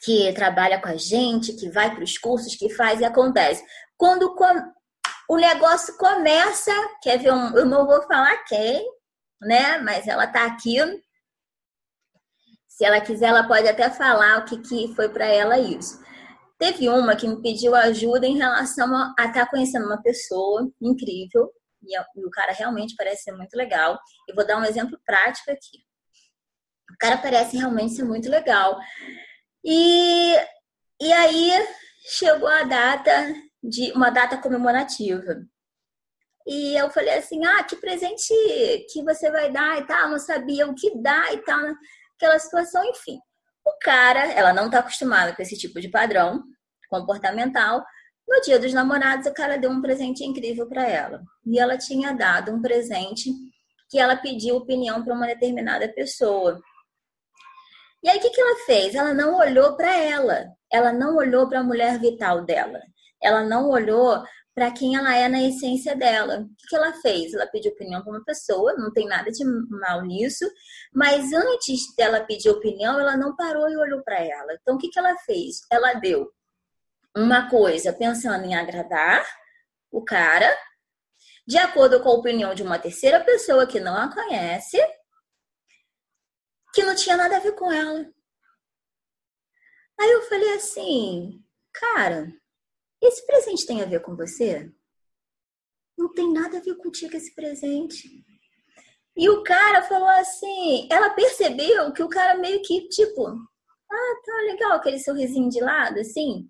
que 0.03 0.33
trabalha 0.33 0.81
com 0.81 0.89
a 0.89 0.97
gente, 0.97 1.55
que 1.55 1.71
vai 1.71 1.95
para 1.95 2.05
os 2.05 2.17
cursos, 2.17 2.57
que 2.57 2.71
faz 2.71 3.01
e 3.01 3.05
acontece. 3.05 3.63
Quando 3.97 4.35
o 5.31 5.37
negócio 5.37 5.97
começa, 5.97 6.73
quer 7.01 7.17
ver, 7.21 7.33
um, 7.33 7.57
eu 7.57 7.65
não 7.65 7.87
vou 7.87 8.03
falar 8.03 8.37
quem, 8.49 8.85
né? 9.41 9.79
Mas 9.79 10.09
ela 10.09 10.25
está 10.25 10.45
aqui. 10.45 10.79
Se 12.67 12.85
ela 12.85 13.01
quiser, 13.01 13.27
ela 13.27 13.47
pode 13.47 13.69
até 13.69 13.89
falar 13.91 14.39
o 14.41 14.45
que, 14.45 14.59
que 14.59 14.93
foi 14.97 15.09
para 15.09 15.27
ela 15.27 15.57
isso. 15.57 16.03
Teve 16.59 16.89
uma 16.89 17.15
que 17.15 17.29
me 17.29 17.41
pediu 17.41 17.77
ajuda 17.77 18.27
em 18.27 18.39
relação 18.39 18.93
a 18.93 19.15
estar 19.25 19.33
tá 19.33 19.49
conhecendo 19.49 19.87
uma 19.87 20.03
pessoa 20.03 20.69
incrível, 20.83 21.49
e, 21.85 21.97
e 21.97 22.27
o 22.27 22.31
cara 22.31 22.53
realmente 22.53 22.97
parece 22.97 23.23
ser 23.23 23.33
muito 23.33 23.55
legal. 23.57 24.01
Eu 24.29 24.35
vou 24.35 24.45
dar 24.45 24.57
um 24.57 24.65
exemplo 24.65 24.99
prático 25.07 25.53
aqui. 25.53 25.79
O 26.93 26.99
cara 26.99 27.17
parece 27.17 27.57
realmente 27.57 27.95
ser 27.95 28.03
muito 28.03 28.29
legal. 28.29 28.81
E, 29.65 30.35
e 31.01 31.13
aí 31.13 31.53
chegou 32.05 32.49
a 32.49 32.65
data 32.65 33.33
de 33.63 33.93
uma 33.93 34.11
data 34.11 34.37
comemorativa. 34.39 35.43
E 36.47 36.77
eu 36.77 36.91
falei 36.91 37.15
assim: 37.15 37.45
ah, 37.45 37.63
que 37.65 37.77
presente 37.77 38.35
que 38.93 39.03
você 39.03 39.31
vai 39.31 39.53
dar 39.53 39.79
e 39.79 39.87
tal. 39.87 40.09
Não 40.11 40.19
sabia 40.19 40.67
o 40.67 40.75
que 40.75 41.01
dar 41.01 41.33
e 41.33 41.39
tal. 41.39 41.61
Aquela 42.17 42.39
situação, 42.39 42.85
enfim. 42.85 43.19
O 43.65 43.73
cara, 43.83 44.25
ela 44.33 44.53
não 44.53 44.67
está 44.67 44.79
acostumada 44.79 45.35
com 45.35 45.43
esse 45.43 45.57
tipo 45.57 45.81
de 45.81 45.89
padrão 45.89 46.43
comportamental. 46.89 47.85
No 48.27 48.41
dia 48.43 48.59
dos 48.59 48.73
namorados, 48.73 49.27
o 49.27 49.35
cara 49.35 49.59
deu 49.59 49.71
um 49.71 49.83
presente 49.83 50.25
incrível 50.25 50.69
para 50.69 50.87
ela. 50.87 51.23
E 51.47 51.59
ela 51.59 51.77
tinha 51.77 52.13
dado 52.13 52.53
um 52.53 52.63
presente 52.63 53.31
que 53.91 53.99
ela 53.99 54.17
pediu 54.17 54.57
opinião 54.57 55.05
para 55.05 55.15
uma 55.15 55.27
determinada 55.27 55.89
pessoa. 55.89 56.61
E 58.03 58.09
aí, 58.09 58.19
o 58.19 58.21
que, 58.21 58.31
que 58.31 58.41
ela 58.41 58.65
fez? 58.65 58.95
Ela 58.95 59.13
não 59.13 59.37
olhou 59.37 59.77
para 59.77 59.95
ela, 59.95 60.47
ela 60.73 60.93
não 60.93 61.17
olhou 61.17 61.49
para 61.49 61.61
a 61.61 61.65
mulher 61.65 61.99
vital 61.99 62.45
dela, 62.45 62.81
ela 63.23 63.43
não 63.43 63.69
olhou 63.69 64.23
para 64.55 64.71
quem 64.73 64.97
ela 64.97 65.15
é 65.15 65.29
na 65.29 65.43
essência 65.43 65.97
dela. 65.97 66.41
O 66.41 66.69
que, 66.69 66.77
ela 66.77 66.93
fez? 66.95 67.33
Ela 67.33 67.47
pediu 67.47 67.73
opinião 67.73 68.03
para 68.03 68.13
uma 68.13 68.25
pessoa, 68.25 68.75
não 68.75 68.93
tem 68.93 69.07
nada 69.07 69.31
de 69.31 69.45
mal 69.45 70.03
nisso, 70.03 70.45
mas 70.93 71.33
antes 71.33 71.95
dela 71.97 72.25
pedir 72.25 72.51
opinião, 72.51 72.99
ela 72.99 73.17
não 73.17 73.35
parou 73.37 73.69
e 73.69 73.77
olhou 73.77 74.03
para 74.03 74.19
ela. 74.19 74.55
Então, 74.61 74.75
o 74.75 74.79
que 74.79 74.91
ela 74.99 75.17
fez? 75.19 75.61
Ela 75.71 75.95
deu 75.95 76.31
uma 77.17 77.49
coisa 77.49 77.93
pensando 77.93 78.45
em 78.45 78.55
agradar 78.55 79.27
o 79.91 80.05
cara, 80.05 80.57
de 81.47 81.59
acordo 81.59 82.01
com 82.01 82.09
a 82.09 82.15
opinião 82.15 82.55
de 82.55 82.63
uma 82.63 82.79
terceira 82.79 83.25
pessoa 83.25 83.67
que 83.67 83.81
não 83.81 83.97
a 83.97 84.13
conhece, 84.13 84.79
que 86.73 86.85
não 86.85 86.95
tinha 86.95 87.17
nada 87.17 87.37
a 87.37 87.41
ver 87.41 87.53
com 87.53 87.73
ela. 87.73 88.07
Aí 89.99 90.11
eu 90.11 90.23
falei 90.23 90.55
assim, 90.55 91.43
cara, 91.73 92.33
esse 93.03 93.27
presente 93.27 93.67
tem 93.67 93.83
a 93.83 93.87
ver 93.87 94.01
com 94.01 94.17
você? 94.17 94.71
Não 95.97 96.13
tem 96.13 96.33
nada 96.33 96.59
a 96.59 96.61
ver 96.61 96.77
contigo 96.77 97.17
esse 97.17 97.35
presente. 97.35 98.09
E 99.17 99.29
o 99.29 99.43
cara 99.43 99.83
falou 99.83 100.09
assim, 100.09 100.89
ela 100.91 101.11
percebeu 101.11 101.93
que 101.93 102.03
o 102.03 102.09
cara 102.09 102.39
meio 102.39 102.63
que, 102.63 102.89
tipo, 102.89 103.27
ah, 103.27 104.21
tá 104.25 104.33
legal, 104.47 104.73
aquele 104.73 104.99
sorrisinho 104.99 105.49
de 105.49 105.61
lado, 105.61 105.99
assim. 105.99 106.49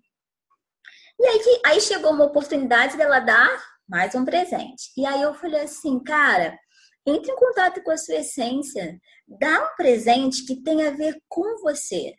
E 1.19 1.25
aí, 1.25 1.39
que, 1.39 1.61
aí 1.65 1.81
chegou 1.81 2.11
uma 2.11 2.25
oportunidade 2.25 2.97
dela 2.97 3.19
dar 3.19 3.63
mais 3.87 4.15
um 4.15 4.23
presente. 4.23 4.91
E 4.97 5.05
aí 5.05 5.21
eu 5.21 5.33
falei 5.33 5.61
assim, 5.61 6.01
cara, 6.01 6.57
entre 7.05 7.31
em 7.31 7.35
contato 7.35 7.81
com 7.83 7.91
a 7.91 7.97
sua 7.97 8.15
essência. 8.15 8.99
Dá 9.27 9.65
um 9.65 9.75
presente 9.75 10.45
que 10.45 10.61
tenha 10.61 10.89
a 10.89 10.91
ver 10.91 11.21
com 11.27 11.61
você. 11.61 12.13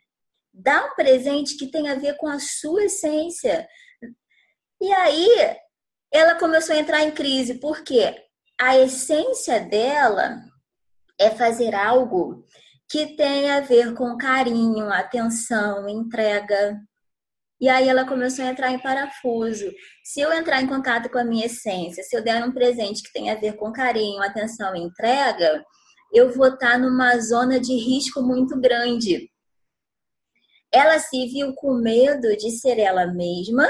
Dá 0.53 0.85
um 0.85 0.95
presente 0.95 1.57
que 1.57 1.67
tem 1.67 1.89
a 1.89 1.95
ver 1.95 2.15
com 2.17 2.27
a 2.27 2.39
sua 2.39 2.85
essência. 2.85 3.67
E 4.83 4.91
aí 4.91 5.29
ela 6.11 6.35
começou 6.35 6.75
a 6.75 6.77
entrar 6.77 7.03
em 7.03 7.11
crise, 7.11 7.53
porque 7.53 8.13
a 8.59 8.77
essência 8.77 9.61
dela 9.61 10.43
é 11.17 11.29
fazer 11.29 11.73
algo 11.73 12.43
que 12.91 13.15
tem 13.15 13.49
a 13.49 13.61
ver 13.61 13.93
com 13.93 14.17
carinho, 14.17 14.91
atenção, 14.91 15.87
entrega. 15.87 16.77
E 17.61 17.69
aí 17.69 17.87
ela 17.87 18.05
começou 18.05 18.43
a 18.43 18.49
entrar 18.49 18.73
em 18.73 18.79
parafuso. 18.79 19.71
Se 20.03 20.19
eu 20.19 20.33
entrar 20.33 20.61
em 20.61 20.67
contato 20.67 21.09
com 21.09 21.17
a 21.17 21.23
minha 21.23 21.45
essência, 21.45 22.03
se 22.03 22.13
eu 22.13 22.21
der 22.21 22.43
um 22.43 22.51
presente 22.51 23.03
que 23.03 23.13
tem 23.13 23.31
a 23.31 23.35
ver 23.35 23.55
com 23.55 23.71
carinho, 23.71 24.21
atenção 24.21 24.75
e 24.75 24.81
entrega, 24.81 25.63
eu 26.11 26.33
vou 26.33 26.49
estar 26.49 26.77
numa 26.77 27.17
zona 27.19 27.57
de 27.57 27.73
risco 27.73 28.21
muito 28.21 28.59
grande. 28.59 29.31
Ela 30.73 30.99
se 30.99 31.25
viu 31.27 31.55
com 31.55 31.73
medo 31.73 32.35
de 32.35 32.51
ser 32.51 32.77
ela 32.79 33.07
mesma, 33.07 33.65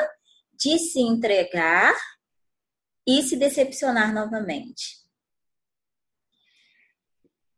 de 0.53 0.77
se 0.77 0.99
entregar 0.99 1.95
e 3.07 3.21
se 3.23 3.35
decepcionar 3.35 4.13
novamente. 4.13 5.03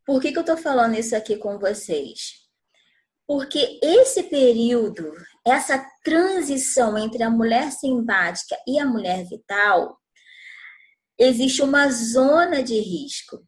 Por 0.06 0.22
que, 0.22 0.32
que 0.32 0.38
eu 0.38 0.42
estou 0.42 0.58
falando 0.58 0.96
isso 0.96 1.16
aqui 1.16 1.36
com 1.38 1.58
vocês? 1.58 2.46
Porque 3.28 3.80
esse 3.82 4.24
período, 4.24 5.12
essa 5.46 5.84
transição 6.04 6.96
entre 6.98 7.24
a 7.24 7.30
mulher 7.30 7.72
simpática 7.72 8.56
e 8.68 8.80
a 8.80 8.86
mulher 8.86 9.26
vital, 9.28 10.00
existe 11.18 11.64
uma 11.64 11.90
zona 11.90 12.62
de 12.62 12.80
risco. 12.80 13.48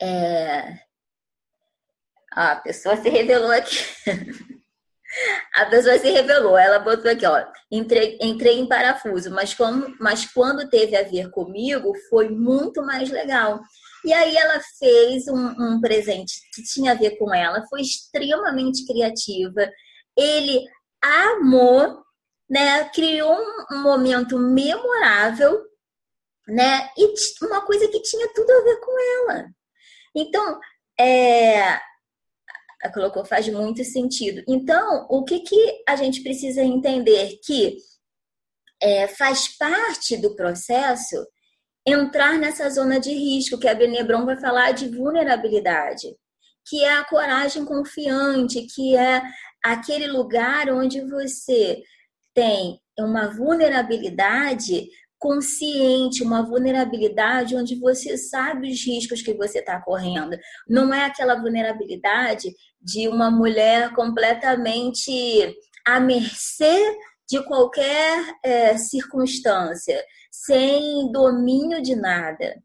É... 0.00 0.80
a 2.32 2.56
pessoa 2.56 2.96
se 2.96 3.08
revelou 3.08 3.50
aqui. 3.50 3.76
A 5.54 5.66
pessoa 5.66 5.98
se 5.98 6.10
revelou, 6.10 6.56
ela 6.56 6.78
botou 6.78 7.10
aqui, 7.10 7.26
ó, 7.26 7.44
entrei, 7.70 8.18
entrei 8.20 8.58
em 8.58 8.66
parafuso, 8.66 9.30
mas, 9.30 9.52
como, 9.52 9.94
mas 10.00 10.24
quando 10.32 10.68
teve 10.70 10.96
a 10.96 11.02
ver 11.02 11.30
comigo, 11.30 11.92
foi 12.08 12.30
muito 12.30 12.82
mais 12.82 13.10
legal. 13.10 13.60
E 14.04 14.12
aí 14.12 14.36
ela 14.36 14.60
fez 14.78 15.28
um, 15.28 15.54
um 15.58 15.80
presente 15.80 16.34
que 16.54 16.62
tinha 16.62 16.92
a 16.92 16.96
ver 16.96 17.18
com 17.18 17.32
ela, 17.34 17.66
foi 17.68 17.82
extremamente 17.82 18.86
criativa. 18.86 19.70
Ele 20.16 20.64
amou, 21.02 22.02
né? 22.48 22.88
Criou 22.88 23.36
um, 23.36 23.76
um 23.76 23.82
momento 23.82 24.38
memorável, 24.38 25.62
né? 26.48 26.88
E 26.96 27.14
uma 27.44 27.60
coisa 27.60 27.86
que 27.88 28.02
tinha 28.02 28.28
tudo 28.34 28.50
a 28.50 28.64
ver 28.64 28.76
com 28.80 29.30
ela. 29.30 29.46
Então, 30.14 30.60
é, 30.98 31.80
colocou 32.90 33.24
faz 33.24 33.48
muito 33.48 33.84
sentido. 33.84 34.42
Então, 34.48 35.06
o 35.08 35.24
que, 35.24 35.40
que 35.40 35.84
a 35.88 35.96
gente 35.96 36.22
precisa 36.22 36.62
entender? 36.62 37.38
Que 37.44 37.76
é, 38.80 39.06
faz 39.06 39.56
parte 39.56 40.16
do 40.16 40.34
processo 40.34 41.16
entrar 41.86 42.38
nessa 42.38 42.68
zona 42.70 42.98
de 42.98 43.10
risco, 43.10 43.58
que 43.58 43.68
a 43.68 43.74
Brené 43.74 44.02
Brown 44.02 44.24
vai 44.24 44.36
falar 44.36 44.72
de 44.72 44.88
vulnerabilidade, 44.88 46.08
que 46.66 46.84
é 46.84 46.94
a 46.94 47.04
coragem 47.04 47.64
confiante, 47.64 48.66
que 48.74 48.96
é 48.96 49.22
aquele 49.64 50.06
lugar 50.06 50.70
onde 50.70 51.00
você 51.00 51.82
tem 52.34 52.80
uma 52.98 53.28
vulnerabilidade 53.28 54.88
consciente, 55.18 56.22
uma 56.22 56.42
vulnerabilidade 56.42 57.54
onde 57.54 57.76
você 57.76 58.16
sabe 58.16 58.72
os 58.72 58.84
riscos 58.84 59.22
que 59.22 59.32
você 59.34 59.60
está 59.60 59.80
correndo. 59.80 60.36
Não 60.68 60.92
é 60.92 61.04
aquela 61.04 61.40
vulnerabilidade 61.40 62.52
de 62.82 63.08
uma 63.08 63.30
mulher 63.30 63.92
completamente 63.94 65.56
à 65.86 66.00
mercê 66.00 66.98
de 67.28 67.42
qualquer 67.44 68.34
é, 68.42 68.76
circunstância, 68.76 70.04
sem 70.30 71.10
domínio 71.12 71.80
de 71.80 71.94
nada. 71.94 72.62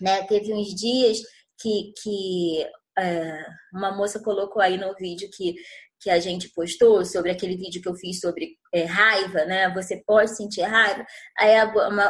Né? 0.00 0.22
Teve 0.24 0.54
uns 0.54 0.74
dias 0.74 1.18
que, 1.60 1.92
que 2.02 2.66
é, 2.98 3.44
uma 3.74 3.94
moça 3.94 4.22
colocou 4.22 4.62
aí 4.62 4.78
no 4.78 4.94
vídeo 4.94 5.28
que, 5.32 5.54
que 6.00 6.08
a 6.08 6.18
gente 6.18 6.48
postou 6.50 7.04
sobre 7.04 7.30
aquele 7.30 7.56
vídeo 7.56 7.82
que 7.82 7.88
eu 7.88 7.94
fiz 7.94 8.20
sobre 8.20 8.56
é, 8.72 8.84
raiva, 8.84 9.44
né? 9.44 9.68
Você 9.74 10.02
pode 10.06 10.34
sentir 10.34 10.62
raiva. 10.62 11.04
Aí 11.38 11.56
a, 11.56 11.64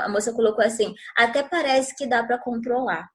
a 0.04 0.08
moça 0.08 0.32
colocou 0.32 0.64
assim: 0.64 0.94
até 1.16 1.42
parece 1.42 1.96
que 1.96 2.06
dá 2.06 2.22
para 2.22 2.38
controlar 2.38 3.08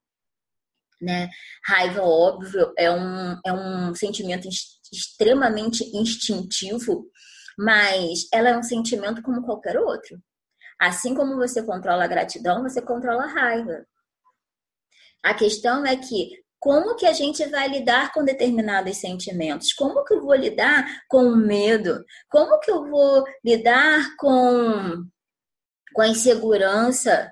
né? 1.02 1.30
Raiva, 1.66 2.02
óbvio, 2.02 2.74
é 2.78 2.92
um, 2.92 3.40
é 3.46 3.54
um 3.54 3.96
sentimento 3.96 4.48
extremamente 4.92 5.84
instintivo, 5.96 7.10
mas 7.58 8.28
ela 8.34 8.50
é 8.50 8.58
um 8.58 8.64
sentimento 8.64 9.22
como 9.22 9.44
qualquer 9.44 9.78
outro. 9.78 10.20
Assim 10.80 11.14
como 11.16 11.36
você 11.36 11.64
controla 11.64 12.04
a 12.04 12.08
gratidão, 12.08 12.64
você 12.64 12.82
controla 12.82 13.24
a 13.24 13.34
raiva. 13.34 13.86
A 15.24 15.34
questão 15.34 15.86
é 15.86 15.96
que 15.96 16.44
como 16.60 16.96
que 16.96 17.06
a 17.06 17.14
gente 17.14 17.46
vai 17.46 17.68
lidar 17.68 18.12
com 18.12 18.24
determinados 18.24 18.98
sentimentos? 18.98 19.72
Como 19.74 20.04
que 20.04 20.16
eu 20.16 20.22
vou 20.22 20.34
lidar 20.34 20.84
com 21.08 21.24
o 21.24 21.36
medo? 21.36 22.04
Como 22.28 22.60
que 22.60 22.72
eu 22.72 22.90
vou 22.90 23.24
lidar 23.44 24.16
com, 24.18 25.06
com 25.94 26.02
a 26.02 26.08
insegurança? 26.08 27.32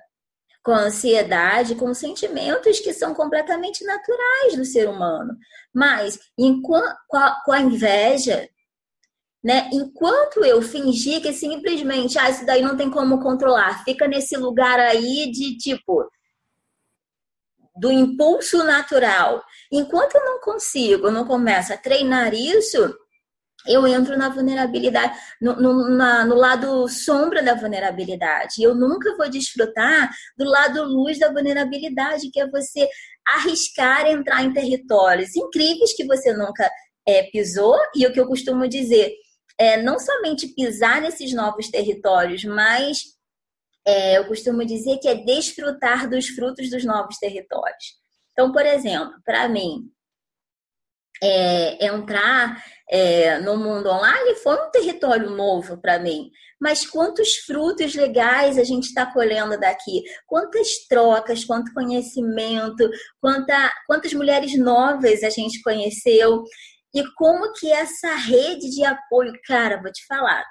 Com 0.64 0.72
a 0.72 0.84
ansiedade, 0.84 1.76
com 1.76 1.94
sentimentos 1.94 2.80
que 2.80 2.94
são 2.94 3.14
completamente 3.14 3.84
naturais 3.84 4.56
do 4.56 4.64
ser 4.64 4.88
humano. 4.88 5.38
Mas 5.74 6.20
enquanto, 6.38 6.96
com 7.46 7.52
a 7.52 7.60
inveja, 7.60 8.50
né? 9.44 9.70
Enquanto 9.74 10.44
eu 10.46 10.62
fingir 10.62 11.22
que 11.22 11.34
simplesmente, 11.34 12.18
ah, 12.18 12.30
isso 12.30 12.46
daí 12.46 12.62
não 12.62 12.78
tem 12.78 12.90
como 12.90 13.22
controlar, 13.22 13.84
fica 13.84 14.08
nesse 14.08 14.38
lugar 14.38 14.80
aí 14.80 15.30
de 15.32 15.58
tipo 15.58 16.10
do 17.76 17.92
impulso 17.92 18.64
natural. 18.64 19.44
Enquanto 19.72 20.16
eu 20.16 20.24
não 20.24 20.40
consigo, 20.40 21.08
eu 21.08 21.12
não 21.12 21.26
começo 21.26 21.74
a 21.74 21.78
treinar 21.78 22.34
isso, 22.34 22.96
eu 23.68 23.88
entro 23.88 24.18
na 24.18 24.30
vulnerabilidade, 24.30 25.18
no, 25.42 25.56
no, 25.56 25.90
na, 25.90 26.26
no 26.26 26.36
lado 26.36 26.88
sombra 26.88 27.42
da 27.42 27.56
vulnerabilidade. 27.56 28.62
Eu 28.62 28.76
nunca 28.76 29.16
vou 29.16 29.30
desfrutar 29.30 30.10
do 30.38 30.46
lado 30.46 30.84
luz 30.84 31.18
da 31.18 31.32
vulnerabilidade, 31.32 32.30
que 32.32 32.40
é 32.40 32.50
você 32.50 32.88
arriscar 33.26 34.06
entrar 34.08 34.44
em 34.44 34.54
territórios 34.54 35.36
incríveis 35.36 35.96
que 35.96 36.06
você 36.06 36.34
nunca 36.34 36.70
é, 37.08 37.24
pisou. 37.24 37.78
E 37.96 38.06
o 38.06 38.12
que 38.12 38.20
eu 38.20 38.28
costumo 38.28 38.68
dizer 38.68 39.14
é 39.58 39.82
não 39.82 40.00
somente 40.00 40.48
pisar 40.50 41.02
nesses 41.02 41.34
novos 41.34 41.70
territórios, 41.70 42.44
mas 42.44 43.14
é, 43.86 44.18
eu 44.18 44.28
costumo 44.28 44.66
dizer 44.66 44.98
que 44.98 45.08
é 45.08 45.16
desfrutar 45.16 46.10
dos 46.10 46.28
frutos 46.30 46.70
dos 46.70 46.84
novos 46.84 47.18
territórios. 47.18 48.02
Então, 48.32 48.52
por 48.52 48.66
exemplo, 48.66 49.14
para 49.26 49.48
mim, 49.48 49.90
é, 51.22 51.86
entrar 51.86 52.64
é, 52.90 53.40
no 53.40 53.58
mundo 53.58 53.90
online 53.90 54.36
foi 54.36 54.56
um 54.56 54.72
território 54.72 55.30
novo 55.30 55.80
para 55.82 56.00
mim. 56.00 56.30
Mas 56.60 56.86
quantos 56.86 57.36
frutos 57.38 57.94
legais 57.94 58.58
a 58.58 58.64
gente 58.64 58.86
está 58.86 59.06
colhendo 59.06 59.60
daqui? 59.60 60.02
Quantas 60.26 60.86
trocas, 60.88 61.44
quanto 61.44 61.74
conhecimento, 61.74 62.90
quanta, 63.20 63.72
quantas 63.86 64.14
mulheres 64.14 64.58
novas 64.58 65.24
a 65.24 65.30
gente 65.30 65.62
conheceu? 65.62 66.44
E 66.94 67.04
como 67.16 67.52
que 67.54 67.72
essa 67.72 68.16
rede 68.16 68.70
de 68.70 68.86
apoio, 68.86 69.34
cara, 69.46 69.82
vou 69.82 69.92
te 69.92 70.06
falar. 70.06 70.46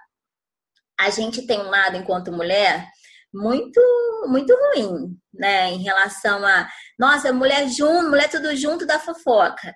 A 1.01 1.09
gente 1.11 1.47
tem 1.47 1.59
um 1.61 1.71
lado 1.71 1.97
enquanto 1.97 2.33
mulher 2.33 2.87
muito 3.33 3.81
muito 4.29 4.55
ruim, 4.55 5.17
né, 5.33 5.71
em 5.71 5.83
relação 5.83 6.45
a, 6.45 6.69
nossa, 6.99 7.33
mulher 7.33 7.67
junto, 7.69 8.11
mulher 8.11 8.29
tudo 8.31 8.55
junto 8.55 8.87
da 8.87 8.99
fofoca. 8.99 9.75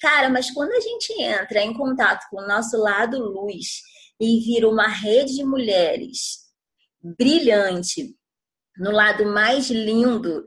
Cara, 0.00 0.30
mas 0.30 0.50
quando 0.50 0.72
a 0.72 0.80
gente 0.80 1.12
entra 1.20 1.60
em 1.60 1.74
contato 1.74 2.26
com 2.30 2.40
o 2.40 2.46
nosso 2.46 2.78
lado 2.78 3.18
luz 3.18 3.82
e 4.20 4.40
vira 4.40 4.68
uma 4.68 4.88
rede 4.88 5.34
de 5.34 5.44
mulheres 5.44 6.46
brilhante, 7.02 8.14
no 8.78 8.90
lado 8.90 9.26
mais 9.26 9.70
lindo, 9.70 10.44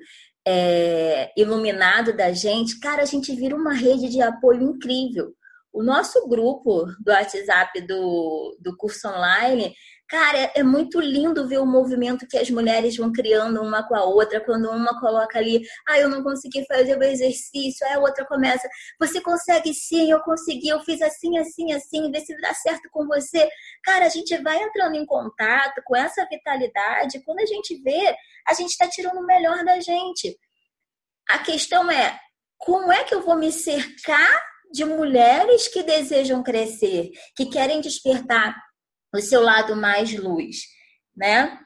é, 0.48 1.32
iluminado 1.38 2.15
da 2.15 2.32
gente, 2.32 2.80
cara, 2.80 3.04
a 3.04 3.06
gente 3.06 3.36
vira 3.36 3.56
uma 3.56 3.74
rede 3.74 4.10
de 4.10 4.22
apoio 4.22 4.63
incrível. 4.63 5.36
O 5.72 5.84
nosso 5.84 6.28
grupo 6.28 6.86
do 7.00 7.12
WhatsApp 7.12 7.82
do, 7.82 8.58
do 8.60 8.76
curso 8.76 9.08
online 9.08 9.76
Cara, 10.10 10.52
é 10.56 10.63
muito 10.63 11.00
lindo 11.00 11.48
ver 11.48 11.60
o 11.60 11.67
movimento 11.67 12.26
que 12.28 12.36
as 12.36 12.50
mulheres 12.50 12.98
vão 12.98 13.12
criando 13.12 13.62
uma 13.62 13.88
com 13.88 13.95
a 13.95 14.04
outra, 14.04 14.43
quando 14.43 14.67
uma 14.72 15.00
coloca 15.00 15.38
ali, 15.38 15.62
ah, 15.88 16.00
eu 16.00 16.10
não 16.10 16.24
consegui 16.24 16.65
fazer 16.65 16.98
o 16.98 17.04
exercício, 17.04 17.86
aí 17.86 17.93
a 17.93 18.00
outra 18.00 18.26
começa, 18.26 18.67
você 19.00 19.22
consegue 19.22 19.72
sim, 19.72 20.10
eu 20.10 20.19
consegui, 20.22 20.69
eu 20.69 20.80
fiz 20.80 21.00
assim, 21.04 21.38
assim, 21.38 21.74
assim, 21.74 22.12
vê 22.12 22.22
se 22.22 22.36
dá 22.41 22.52
certo 22.56 22.89
com 22.91 23.06
você. 23.06 23.48
Cara, 23.84 24.08
a 24.08 24.10
gente 24.10 24.36
vai 24.39 24.58
entrando 24.63 24.95
em 24.95 25.06
contato 25.06 25.80
com 25.86 25.95
essa 25.95 26.26
vitalidade, 26.26 27.24
quando 27.24 27.41
a 27.41 27.45
gente 27.45 27.80
vê, 27.84 28.15
a 28.48 28.56
gente 28.56 28.72
está 28.72 28.88
tirando 28.88 29.19
o 29.19 29.26
melhor 29.28 29.63
da 29.63 29.80
gente. 29.80 30.36
A 31.30 31.38
questão 31.38 31.91
é, 31.91 32.19
como 32.58 32.91
é 32.91 33.04
que 33.04 33.13
eu 33.13 33.22
vou 33.22 33.36
me 33.36 33.52
cercar 33.52 34.43
de 34.74 34.84
mulheres 34.86 35.67
que 35.67 35.84
desejam 35.84 36.41
crescer, 36.41 37.12
que 37.36 37.45
querem 37.45 37.80
despertar 37.80 38.56
o 39.13 39.22
seu 39.22 39.41
lado 39.41 39.76
mais 39.76 40.13
luz, 40.17 40.63
né? 41.15 41.60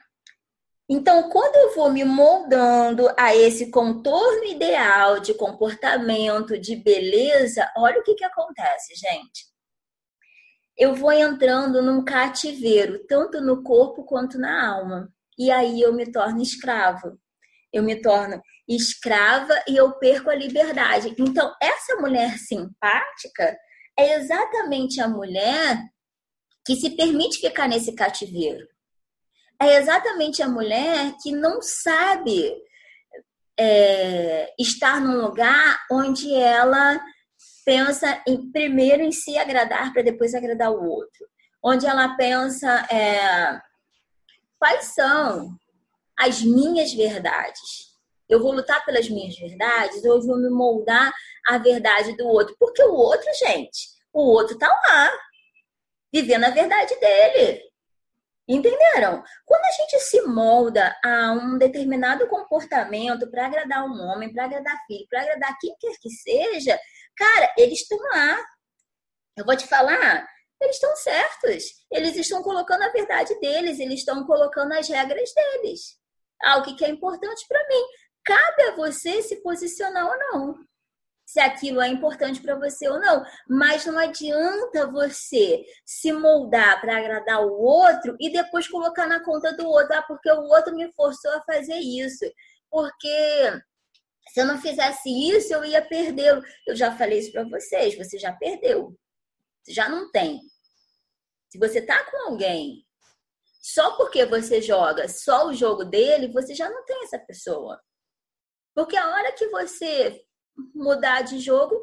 Então, 0.88 1.30
quando 1.30 1.56
eu 1.56 1.74
vou 1.74 1.90
me 1.90 2.04
moldando 2.04 3.08
a 3.18 3.34
esse 3.34 3.70
contorno 3.70 4.44
ideal 4.44 5.18
de 5.18 5.32
comportamento, 5.32 6.58
de 6.58 6.76
beleza, 6.76 7.70
olha 7.76 8.00
o 8.00 8.02
que, 8.02 8.14
que 8.14 8.24
acontece, 8.24 8.94
gente. 8.94 9.46
Eu 10.76 10.94
vou 10.94 11.12
entrando 11.12 11.80
num 11.80 12.04
cativeiro, 12.04 13.06
tanto 13.06 13.40
no 13.40 13.62
corpo 13.62 14.04
quanto 14.04 14.38
na 14.38 14.68
alma. 14.68 15.08
E 15.38 15.50
aí 15.50 15.80
eu 15.80 15.94
me 15.94 16.10
torno 16.10 16.42
escravo. 16.42 17.18
Eu 17.72 17.82
me 17.82 18.00
torno 18.00 18.40
escrava 18.68 19.54
e 19.66 19.76
eu 19.76 19.92
perco 19.98 20.30
a 20.30 20.34
liberdade. 20.34 21.14
Então, 21.18 21.54
essa 21.62 21.96
mulher 21.96 22.38
simpática 22.38 23.56
é 23.98 24.16
exatamente 24.16 25.00
a 25.00 25.08
mulher 25.08 25.78
que 26.64 26.76
se 26.76 26.90
permite 26.90 27.40
ficar 27.40 27.68
nesse 27.68 27.94
cativeiro. 27.94 28.66
É 29.60 29.76
exatamente 29.76 30.42
a 30.42 30.48
mulher 30.48 31.14
que 31.22 31.30
não 31.30 31.60
sabe 31.62 32.54
é, 33.58 34.52
estar 34.58 35.00
num 35.00 35.20
lugar 35.22 35.80
onde 35.90 36.32
ela 36.34 37.00
pensa 37.64 38.22
em 38.26 38.50
primeiro 38.50 39.02
em 39.02 39.12
se 39.12 39.38
agradar 39.38 39.92
para 39.92 40.02
depois 40.02 40.34
agradar 40.34 40.70
o 40.70 40.84
outro, 40.84 41.26
onde 41.62 41.86
ela 41.86 42.16
pensa 42.16 42.86
é, 42.90 43.60
quais 44.58 44.86
são 44.86 45.56
as 46.18 46.42
minhas 46.42 46.92
verdades. 46.92 47.94
Eu 48.28 48.40
vou 48.40 48.52
lutar 48.52 48.84
pelas 48.84 49.08
minhas 49.08 49.36
verdades 49.36 50.04
ou 50.04 50.16
eu 50.16 50.22
vou 50.22 50.38
me 50.38 50.48
moldar 50.48 51.12
à 51.46 51.58
verdade 51.58 52.16
do 52.16 52.26
outro, 52.26 52.56
porque 52.58 52.82
o 52.82 52.92
outro, 52.92 53.26
gente, 53.34 53.88
o 54.12 54.22
outro 54.22 54.58
tá 54.58 54.68
lá 54.68 55.12
vivendo 56.14 56.44
a 56.44 56.50
verdade 56.50 56.94
dele. 57.00 57.60
Entenderam? 58.46 59.24
Quando 59.44 59.64
a 59.64 59.70
gente 59.72 59.98
se 59.98 60.22
molda 60.22 60.94
a 61.02 61.32
um 61.32 61.58
determinado 61.58 62.28
comportamento 62.28 63.28
para 63.32 63.46
agradar 63.46 63.84
um 63.84 64.00
homem, 64.00 64.32
para 64.32 64.44
agradar 64.44 64.78
filho, 64.86 65.08
para 65.10 65.22
agradar 65.22 65.58
quem 65.60 65.74
quer 65.80 65.96
que 66.00 66.10
seja, 66.10 66.78
cara, 67.16 67.52
eles 67.58 67.80
estão 67.80 67.98
lá. 67.98 68.38
Eu 69.36 69.44
vou 69.44 69.56
te 69.56 69.66
falar, 69.66 70.24
eles 70.60 70.76
estão 70.76 70.94
certos. 70.94 71.64
Eles 71.90 72.14
estão 72.14 72.44
colocando 72.44 72.82
a 72.82 72.92
verdade 72.92 73.34
deles, 73.40 73.80
eles 73.80 74.00
estão 74.00 74.24
colocando 74.24 74.72
as 74.72 74.88
regras 74.88 75.32
deles. 75.34 75.98
Ah, 76.44 76.58
o 76.58 76.62
que 76.62 76.84
é 76.84 76.90
importante 76.90 77.44
para 77.48 77.66
mim. 77.66 77.84
Cabe 78.24 78.62
a 78.62 78.76
você 78.76 79.20
se 79.20 79.42
posicionar 79.42 80.06
ou 80.06 80.18
não 80.18 80.64
se 81.34 81.40
aquilo 81.40 81.82
é 81.82 81.88
importante 81.88 82.40
para 82.40 82.54
você 82.54 82.88
ou 82.88 83.00
não. 83.00 83.24
Mas 83.48 83.84
não 83.84 83.98
adianta 83.98 84.86
você 84.86 85.64
se 85.84 86.12
moldar 86.12 86.80
para 86.80 86.96
agradar 86.96 87.44
o 87.44 87.60
outro 87.60 88.16
e 88.20 88.30
depois 88.30 88.68
colocar 88.68 89.04
na 89.08 89.18
conta 89.18 89.52
do 89.52 89.66
outro, 89.66 89.96
ah, 89.96 90.02
porque 90.02 90.30
o 90.30 90.42
outro 90.42 90.76
me 90.76 90.92
forçou 90.92 91.32
a 91.32 91.42
fazer 91.42 91.74
isso. 91.74 92.24
Porque 92.70 93.60
se 94.28 94.40
eu 94.40 94.46
não 94.46 94.60
fizesse 94.60 95.08
isso, 95.08 95.52
eu 95.52 95.64
ia 95.64 95.82
perdê-lo. 95.82 96.40
Eu 96.68 96.76
já 96.76 96.96
falei 96.96 97.18
isso 97.18 97.32
para 97.32 97.42
vocês, 97.48 97.98
você 97.98 98.16
já 98.16 98.32
perdeu. 98.32 98.96
Você 99.64 99.72
já 99.72 99.88
não 99.88 100.12
tem. 100.12 100.40
Se 101.50 101.58
você 101.58 101.82
tá 101.82 102.08
com 102.12 102.30
alguém 102.30 102.86
só 103.60 103.96
porque 103.96 104.24
você 104.24 104.62
joga 104.62 105.08
só 105.08 105.48
o 105.48 105.54
jogo 105.54 105.84
dele, 105.84 106.32
você 106.32 106.54
já 106.54 106.70
não 106.70 106.84
tem 106.84 107.02
essa 107.02 107.18
pessoa. 107.18 107.82
Porque 108.72 108.96
a 108.96 109.08
hora 109.08 109.32
que 109.32 109.48
você 109.48 110.24
mudar 110.74 111.22
de 111.22 111.38
jogo, 111.38 111.74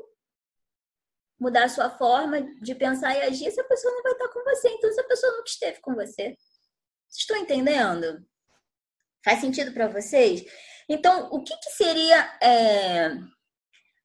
mudar 1.39 1.69
sua 1.69 1.89
forma 1.89 2.41
de 2.61 2.75
pensar 2.75 3.15
e 3.15 3.21
agir, 3.21 3.47
essa 3.47 3.63
pessoa 3.63 3.93
não 3.93 4.03
vai 4.03 4.11
estar 4.11 4.27
com 4.29 4.43
você. 4.43 4.69
Então, 4.69 4.89
essa 4.89 5.03
pessoa 5.03 5.31
nunca 5.33 5.49
esteve 5.49 5.81
com 5.81 5.95
você. 5.95 6.37
Estão 7.09 7.37
entendendo? 7.37 8.25
Faz 9.23 9.41
sentido 9.41 9.73
para 9.73 9.87
vocês? 9.87 10.43
Então, 10.87 11.29
o 11.31 11.43
que, 11.43 11.55
que 11.57 11.71
seria 11.71 12.39
é, 12.41 13.09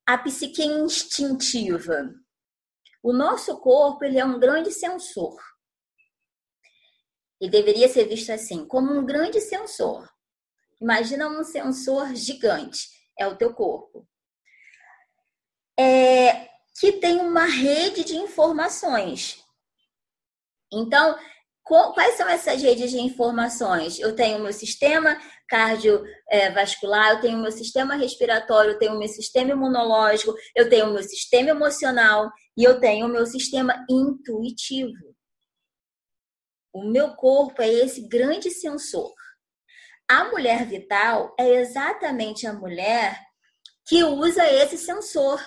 a 0.07 0.19
psique 0.19 0.65
instintiva? 0.65 2.11
O 3.03 3.13
nosso 3.13 3.61
corpo 3.61 4.05
ele 4.05 4.19
é 4.19 4.25
um 4.25 4.39
grande 4.39 4.73
sensor. 4.73 5.37
E 7.41 7.51
deveria 7.51 7.89
ser 7.89 8.09
visto 8.09 8.31
assim, 8.33 8.67
como 8.67 8.93
um 8.93 9.05
grande 9.05 9.41
sensor. 9.41 10.09
Imagina 10.81 11.29
um 11.29 11.45
sensor 11.45 12.15
gigante, 12.15 12.89
é 13.19 13.27
o 13.27 13.37
teu 13.37 13.55
corpo 13.55 14.07
é, 15.79 16.49
que 16.79 16.93
tem 16.93 17.21
uma 17.21 17.45
rede 17.45 18.05
de 18.05 18.17
informações. 18.17 19.43
Então, 20.73 21.17
quais 21.65 22.17
são 22.17 22.29
essas 22.29 22.63
redes 22.63 22.91
de 22.91 22.99
informações? 22.99 23.99
Eu 23.99 24.15
tenho 24.15 24.39
o 24.39 24.43
meu 24.43 24.53
sistema 24.53 25.19
cardiovascular, 25.49 27.13
eu 27.13 27.21
tenho 27.21 27.39
o 27.39 27.43
meu 27.43 27.53
sistema 27.53 27.95
respiratório, 27.95 28.73
eu 28.73 28.79
tenho 28.79 28.95
o 28.95 28.99
meu 28.99 29.09
sistema 29.09 29.53
imunológico, 29.53 30.35
eu 30.55 30.69
tenho 30.69 30.91
o 30.91 30.93
meu 30.93 31.03
sistema 31.03 31.51
emocional 31.51 32.31
e 32.57 32.65
eu 32.65 32.81
tenho 32.81 33.07
o 33.07 33.11
meu 33.11 33.27
sistema 33.27 33.85
intuitivo. 33.89 35.17
O 36.73 36.85
meu 36.85 37.15
corpo 37.15 37.63
é 37.63 37.69
esse 37.69 38.07
grande 38.07 38.51
sensor. 38.51 39.15
A 40.09 40.25
mulher 40.25 40.67
vital 40.67 41.35
é 41.39 41.49
exatamente 41.49 42.47
a 42.47 42.53
mulher 42.53 43.19
que 43.87 44.05
usa 44.05 44.45
esse 44.47 44.77
sensor. 44.77 45.41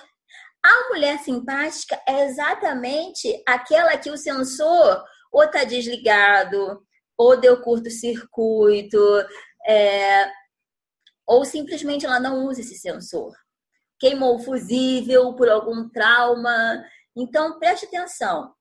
A 0.64 0.90
mulher 0.90 1.20
simpática 1.20 2.02
é 2.08 2.26
exatamente 2.26 3.42
aquela 3.48 3.98
que 3.98 4.12
o 4.12 4.18
sensor 4.18 5.04
ou 5.32 5.44
está 5.44 5.64
desligado, 5.64 6.82
ou 7.18 7.40
deu 7.40 7.62
curto-circuito, 7.62 9.00
é, 9.68 10.32
ou 11.28 11.46
simplesmente 11.46 12.06
ela 12.06 12.20
não 12.20 12.46
usa 12.46 12.62
esse 12.62 12.76
sensor. 12.76 13.34
Queimou 14.00 14.36
o 14.36 14.40
fusível 14.40 15.34
por 15.36 15.50
algum 15.50 15.90
trauma. 15.90 16.84
Então, 17.16 17.60
preste 17.60 17.86
atenção. 17.86 18.54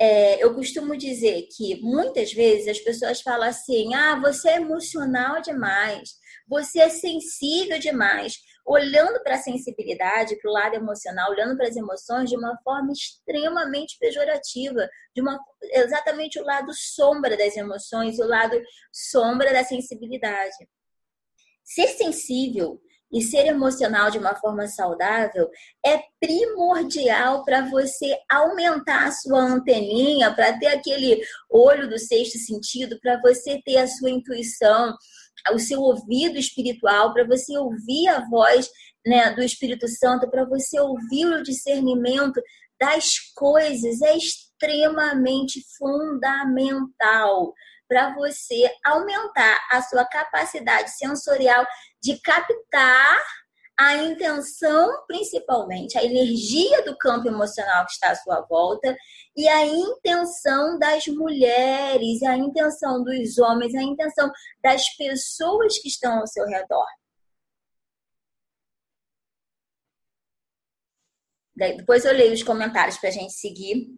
É, 0.00 0.42
eu 0.42 0.54
costumo 0.54 0.96
dizer 0.96 1.48
que 1.54 1.80
muitas 1.82 2.32
vezes 2.32 2.68
as 2.68 2.78
pessoas 2.78 3.20
falam 3.20 3.48
assim: 3.48 3.94
ah, 3.94 4.18
você 4.20 4.50
é 4.50 4.56
emocional 4.56 5.42
demais, 5.42 6.10
você 6.48 6.80
é 6.80 6.88
sensível 6.88 7.78
demais 7.78 8.38
olhando 8.68 9.22
para 9.22 9.36
a 9.36 9.42
sensibilidade, 9.42 10.36
para 10.36 10.50
o 10.50 10.52
lado 10.52 10.74
emocional, 10.74 11.30
olhando 11.30 11.56
para 11.56 11.68
as 11.68 11.74
emoções 11.74 12.28
de 12.28 12.36
uma 12.36 12.54
forma 12.62 12.92
extremamente 12.92 13.96
pejorativa, 13.98 14.86
de 15.14 15.22
uma 15.22 15.38
exatamente 15.72 16.38
o 16.38 16.44
lado 16.44 16.70
sombra 16.74 17.34
das 17.34 17.56
emoções, 17.56 18.18
o 18.18 18.26
lado 18.26 18.60
sombra 18.92 19.54
da 19.54 19.64
sensibilidade. 19.64 20.68
Ser 21.64 21.88
sensível 21.88 22.78
e 23.10 23.22
ser 23.22 23.46
emocional 23.46 24.10
de 24.10 24.18
uma 24.18 24.34
forma 24.34 24.66
saudável 24.66 25.48
é 25.84 26.02
primordial 26.20 27.44
para 27.44 27.62
você 27.70 28.18
aumentar 28.30 29.06
a 29.06 29.12
sua 29.12 29.40
anteninha, 29.40 30.34
para 30.34 30.58
ter 30.58 30.66
aquele 30.66 31.22
olho 31.50 31.88
do 31.88 31.98
sexto 31.98 32.38
sentido, 32.38 32.98
para 33.00 33.18
você 33.20 33.62
ter 33.64 33.78
a 33.78 33.86
sua 33.86 34.10
intuição, 34.10 34.94
o 35.52 35.58
seu 35.58 35.80
ouvido 35.80 36.38
espiritual, 36.38 37.12
para 37.12 37.26
você 37.26 37.56
ouvir 37.56 38.08
a 38.08 38.26
voz 38.28 38.68
né, 39.06 39.32
do 39.32 39.42
Espírito 39.42 39.88
Santo, 39.88 40.30
para 40.30 40.44
você 40.44 40.78
ouvir 40.80 41.26
o 41.26 41.42
discernimento 41.42 42.40
das 42.80 43.18
coisas, 43.34 44.02
é 44.02 44.16
extremamente 44.16 45.60
fundamental 45.78 47.52
para 47.88 48.14
você 48.14 48.70
aumentar 48.84 49.58
a 49.72 49.82
sua 49.82 50.04
capacidade 50.04 50.90
sensorial 50.90 51.66
de 52.02 52.20
captar 52.20 53.18
a 53.78 53.96
intenção, 53.96 55.06
principalmente, 55.06 55.96
a 55.96 56.04
energia 56.04 56.82
do 56.82 56.98
campo 56.98 57.28
emocional 57.28 57.86
que 57.86 57.92
está 57.92 58.10
à 58.10 58.14
sua 58.16 58.40
volta 58.40 58.96
e 59.36 59.46
a 59.48 59.64
intenção 59.64 60.76
das 60.80 61.06
mulheres, 61.06 62.20
a 62.24 62.36
intenção 62.36 63.04
dos 63.04 63.38
homens, 63.38 63.76
a 63.76 63.82
intenção 63.82 64.32
das 64.60 64.88
pessoas 64.96 65.78
que 65.78 65.86
estão 65.86 66.18
ao 66.18 66.26
seu 66.26 66.44
redor. 66.46 66.86
Depois 71.54 72.04
eu 72.04 72.12
leio 72.12 72.32
os 72.32 72.42
comentários 72.42 72.98
para 72.98 73.10
a 73.10 73.12
gente 73.12 73.32
seguir, 73.32 73.96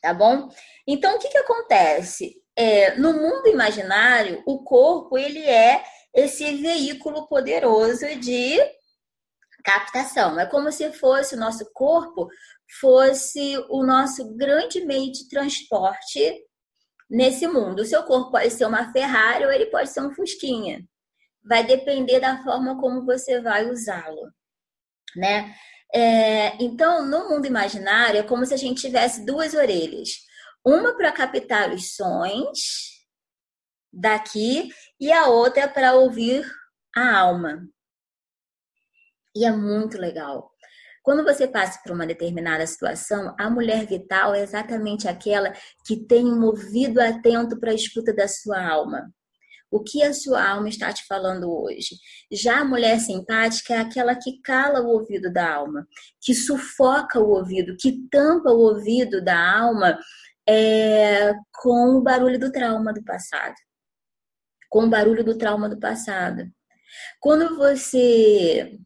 tá 0.00 0.14
bom? 0.14 0.48
Então, 0.86 1.16
o 1.16 1.18
que, 1.18 1.28
que 1.28 1.38
acontece? 1.38 2.40
É, 2.54 2.96
no 2.96 3.12
mundo 3.14 3.48
imaginário, 3.48 4.42
o 4.46 4.62
corpo 4.62 5.18
ele 5.18 5.44
é 5.44 5.82
esse 6.14 6.56
veículo 6.56 7.26
poderoso 7.26 8.06
de 8.20 8.60
captação. 9.62 10.38
É 10.38 10.46
como 10.46 10.70
se 10.72 10.92
fosse 10.92 11.34
o 11.34 11.38
nosso 11.38 11.70
corpo 11.72 12.28
fosse 12.80 13.58
o 13.68 13.84
nosso 13.84 14.34
grande 14.34 14.84
meio 14.84 15.12
de 15.12 15.28
transporte 15.28 16.42
nesse 17.10 17.46
mundo. 17.46 17.80
O 17.80 17.84
seu 17.84 18.02
corpo 18.04 18.30
pode 18.30 18.50
ser 18.50 18.64
uma 18.64 18.92
Ferrari 18.92 19.44
ou 19.44 19.52
ele 19.52 19.66
pode 19.66 19.90
ser 19.90 20.00
um 20.00 20.14
Fusquinha. 20.14 20.82
Vai 21.44 21.64
depender 21.64 22.20
da 22.20 22.42
forma 22.42 22.80
como 22.80 23.04
você 23.04 23.40
vai 23.40 23.68
usá-lo, 23.68 24.32
né? 25.16 25.54
É, 25.94 26.56
então, 26.62 27.04
no 27.04 27.28
mundo 27.28 27.46
imaginário, 27.46 28.20
é 28.20 28.22
como 28.22 28.46
se 28.46 28.54
a 28.54 28.56
gente 28.56 28.80
tivesse 28.80 29.26
duas 29.26 29.52
orelhas. 29.52 30.08
Uma 30.64 30.96
para 30.96 31.12
captar 31.12 31.70
os 31.70 31.94
sons 31.96 33.02
daqui 33.92 34.70
e 34.98 35.12
a 35.12 35.26
outra 35.26 35.68
para 35.68 35.94
ouvir 35.94 36.50
a 36.96 37.18
alma. 37.18 37.68
E 39.34 39.44
é 39.44 39.50
muito 39.50 39.98
legal. 39.98 40.50
Quando 41.02 41.24
você 41.24 41.48
passa 41.48 41.80
por 41.82 41.92
uma 41.92 42.06
determinada 42.06 42.64
situação, 42.66 43.34
a 43.38 43.50
mulher 43.50 43.86
vital 43.86 44.34
é 44.34 44.42
exatamente 44.42 45.08
aquela 45.08 45.52
que 45.84 45.96
tem 45.96 46.24
um 46.24 46.44
ouvido 46.44 47.00
atento 47.00 47.58
para 47.58 47.72
a 47.72 47.74
escuta 47.74 48.14
da 48.14 48.28
sua 48.28 48.64
alma. 48.64 49.12
O 49.68 49.82
que 49.82 50.02
a 50.02 50.12
sua 50.12 50.46
alma 50.46 50.68
está 50.68 50.92
te 50.92 51.04
falando 51.06 51.50
hoje? 51.50 51.96
Já 52.30 52.60
a 52.60 52.64
mulher 52.64 53.00
simpática 53.00 53.74
é 53.74 53.78
aquela 53.78 54.14
que 54.14 54.40
cala 54.42 54.80
o 54.80 54.88
ouvido 54.88 55.32
da 55.32 55.54
alma, 55.54 55.88
que 56.20 56.34
sufoca 56.34 57.18
o 57.18 57.30
ouvido, 57.30 57.74
que 57.80 58.06
tampa 58.10 58.50
o 58.50 58.60
ouvido 58.60 59.24
da 59.24 59.58
alma 59.58 59.98
é, 60.48 61.32
com 61.54 61.96
o 61.96 62.02
barulho 62.02 62.38
do 62.38 62.52
trauma 62.52 62.92
do 62.92 63.02
passado. 63.02 63.54
Com 64.70 64.84
o 64.84 64.90
barulho 64.90 65.24
do 65.24 65.36
trauma 65.36 65.68
do 65.68 65.80
passado. 65.80 66.44
Quando 67.18 67.56
você 67.56 68.78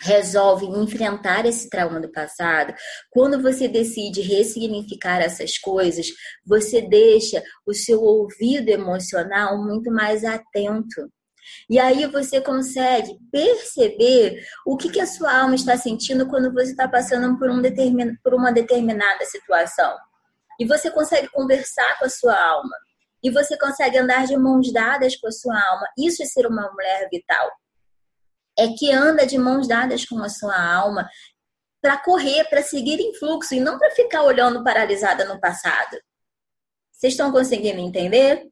resolve 0.00 0.66
enfrentar 0.66 1.46
esse 1.46 1.68
trauma 1.68 2.00
do 2.00 2.10
passado, 2.10 2.74
quando 3.10 3.40
você 3.40 3.68
decide 3.68 4.20
ressignificar 4.20 5.20
essas 5.20 5.58
coisas, 5.58 6.08
você 6.44 6.82
deixa 6.82 7.42
o 7.66 7.72
seu 7.72 8.02
ouvido 8.02 8.68
emocional 8.68 9.62
muito 9.62 9.90
mais 9.90 10.24
atento. 10.24 11.10
E 11.68 11.78
aí 11.78 12.06
você 12.06 12.40
consegue 12.40 13.18
perceber 13.30 14.42
o 14.66 14.76
que, 14.76 14.90
que 14.90 15.00
a 15.00 15.06
sua 15.06 15.40
alma 15.40 15.54
está 15.54 15.76
sentindo 15.76 16.26
quando 16.26 16.52
você 16.52 16.70
está 16.70 16.88
passando 16.88 17.38
por, 17.38 17.50
um 17.50 17.60
determin, 17.60 18.16
por 18.22 18.34
uma 18.34 18.50
determinada 18.50 19.24
situação. 19.26 19.94
E 20.58 20.64
você 20.64 20.90
consegue 20.90 21.28
conversar 21.28 21.98
com 21.98 22.06
a 22.06 22.10
sua 22.10 22.34
alma. 22.34 22.76
E 23.22 23.30
você 23.30 23.58
consegue 23.58 23.98
andar 23.98 24.26
de 24.26 24.36
mãos 24.36 24.72
dadas 24.72 25.16
com 25.16 25.26
a 25.28 25.32
sua 25.32 25.54
alma. 25.54 25.86
Isso 25.98 26.22
é 26.22 26.26
ser 26.26 26.46
uma 26.46 26.70
mulher 26.72 27.08
vital 27.10 27.50
é 28.58 28.68
que 28.68 28.92
anda 28.92 29.26
de 29.26 29.38
mãos 29.38 29.66
dadas 29.66 30.04
com 30.04 30.22
a 30.22 30.28
sua 30.28 30.56
alma 30.56 31.08
para 31.82 31.98
correr, 31.98 32.44
para 32.44 32.62
seguir 32.62 32.98
em 32.98 33.14
fluxo 33.14 33.54
e 33.54 33.60
não 33.60 33.78
para 33.78 33.90
ficar 33.90 34.22
olhando 34.22 34.64
paralisada 34.64 35.24
no 35.26 35.38
passado. 35.38 35.98
Vocês 36.90 37.12
estão 37.12 37.30
conseguindo 37.30 37.78
entender? 37.78 38.48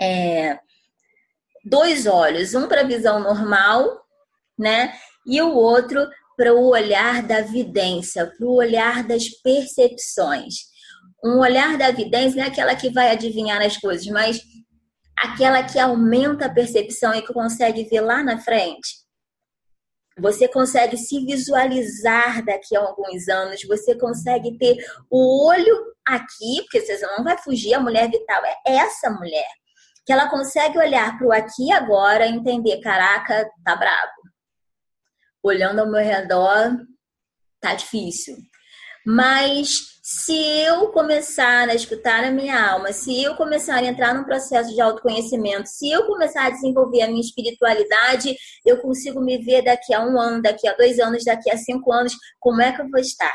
É, 0.00 0.58
dois 1.64 2.06
olhos, 2.06 2.54
um 2.54 2.66
para 2.66 2.80
a 2.80 2.86
visão 2.86 3.20
normal, 3.20 4.04
né? 4.58 4.92
E 5.26 5.40
o 5.40 5.54
outro 5.54 6.08
para 6.36 6.54
o 6.54 6.68
olhar 6.68 7.22
da 7.22 7.42
vidência, 7.42 8.26
para 8.26 8.46
o 8.46 8.54
olhar 8.54 9.06
das 9.06 9.28
percepções. 9.28 10.70
Um 11.22 11.38
olhar 11.38 11.76
da 11.76 11.90
vidência 11.90 12.38
não 12.38 12.44
é 12.44 12.46
aquela 12.48 12.74
que 12.74 12.90
vai 12.90 13.10
adivinhar 13.10 13.60
as 13.60 13.76
coisas, 13.76 14.06
mas 14.06 14.40
aquela 15.20 15.62
que 15.62 15.78
aumenta 15.78 16.46
a 16.46 16.52
percepção 16.52 17.14
e 17.14 17.22
que 17.22 17.32
consegue 17.32 17.84
ver 17.84 18.00
lá 18.00 18.22
na 18.22 18.38
frente. 18.38 19.00
Você 20.18 20.48
consegue 20.48 20.96
se 20.96 21.24
visualizar 21.24 22.44
daqui 22.44 22.76
a 22.76 22.80
alguns 22.80 23.28
anos, 23.28 23.62
você 23.64 23.96
consegue 23.96 24.58
ter 24.58 24.76
o 25.10 25.48
olho 25.48 25.94
aqui, 26.06 26.62
porque 26.62 26.80
você 26.80 26.98
não 27.06 27.24
vai 27.24 27.38
fugir, 27.38 27.74
a 27.74 27.80
mulher 27.80 28.10
vital 28.10 28.42
é 28.44 28.76
essa 28.76 29.10
mulher, 29.10 29.48
que 30.04 30.12
ela 30.12 30.28
consegue 30.28 30.78
olhar 30.78 31.16
para 31.16 31.26
o 31.26 31.32
aqui 31.32 31.68
e 31.68 31.72
agora 31.72 32.26
e 32.26 32.32
entender, 32.32 32.80
caraca, 32.80 33.48
tá 33.64 33.76
brabo. 33.76 34.12
Olhando 35.42 35.80
ao 35.80 35.90
meu 35.90 36.02
redor, 36.02 36.76
tá 37.60 37.74
difícil. 37.74 38.36
Mas 39.04 40.00
se 40.02 40.36
eu 40.62 40.88
começar 40.88 41.68
a 41.68 41.74
escutar 41.74 42.24
a 42.24 42.30
minha 42.30 42.70
alma, 42.70 42.92
se 42.92 43.22
eu 43.22 43.34
começar 43.36 43.76
a 43.76 43.84
entrar 43.84 44.14
num 44.14 44.24
processo 44.24 44.74
de 44.74 44.80
autoconhecimento, 44.80 45.68
se 45.68 45.90
eu 45.90 46.06
começar 46.06 46.46
a 46.46 46.50
desenvolver 46.50 47.02
a 47.02 47.06
minha 47.06 47.20
espiritualidade, 47.20 48.36
eu 48.64 48.78
consigo 48.78 49.20
me 49.20 49.38
ver 49.38 49.62
daqui 49.62 49.94
a 49.94 50.04
um 50.04 50.20
ano, 50.20 50.42
daqui 50.42 50.68
a 50.68 50.74
dois 50.74 50.98
anos, 50.98 51.24
daqui 51.24 51.50
a 51.50 51.56
cinco 51.56 51.92
anos, 51.92 52.14
como 52.38 52.60
é 52.60 52.72
que 52.72 52.82
eu 52.82 52.90
vou 52.90 53.00
estar? 53.00 53.34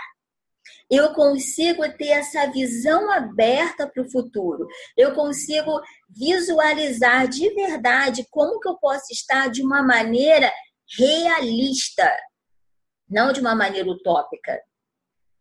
Eu 0.89 1.13
consigo 1.13 1.82
ter 1.97 2.10
essa 2.10 2.45
visão 2.51 3.10
aberta 3.10 3.88
para 3.88 4.04
o 4.04 4.12
futuro. 4.12 4.67
Eu 4.95 5.15
consigo 5.15 5.82
visualizar 6.10 7.28
de 7.28 7.49
verdade 7.56 8.25
como 8.30 8.60
que 8.60 8.69
eu 8.69 8.78
posso 8.78 9.12
estar 9.12 9.49
de 9.49 9.63
uma 9.63 9.82
maneira 9.82 10.51
realista, 10.99 12.12
não 13.10 13.32
de 13.32 13.39
uma 13.39 13.56
maneira 13.56 13.89
utópica 13.89 14.60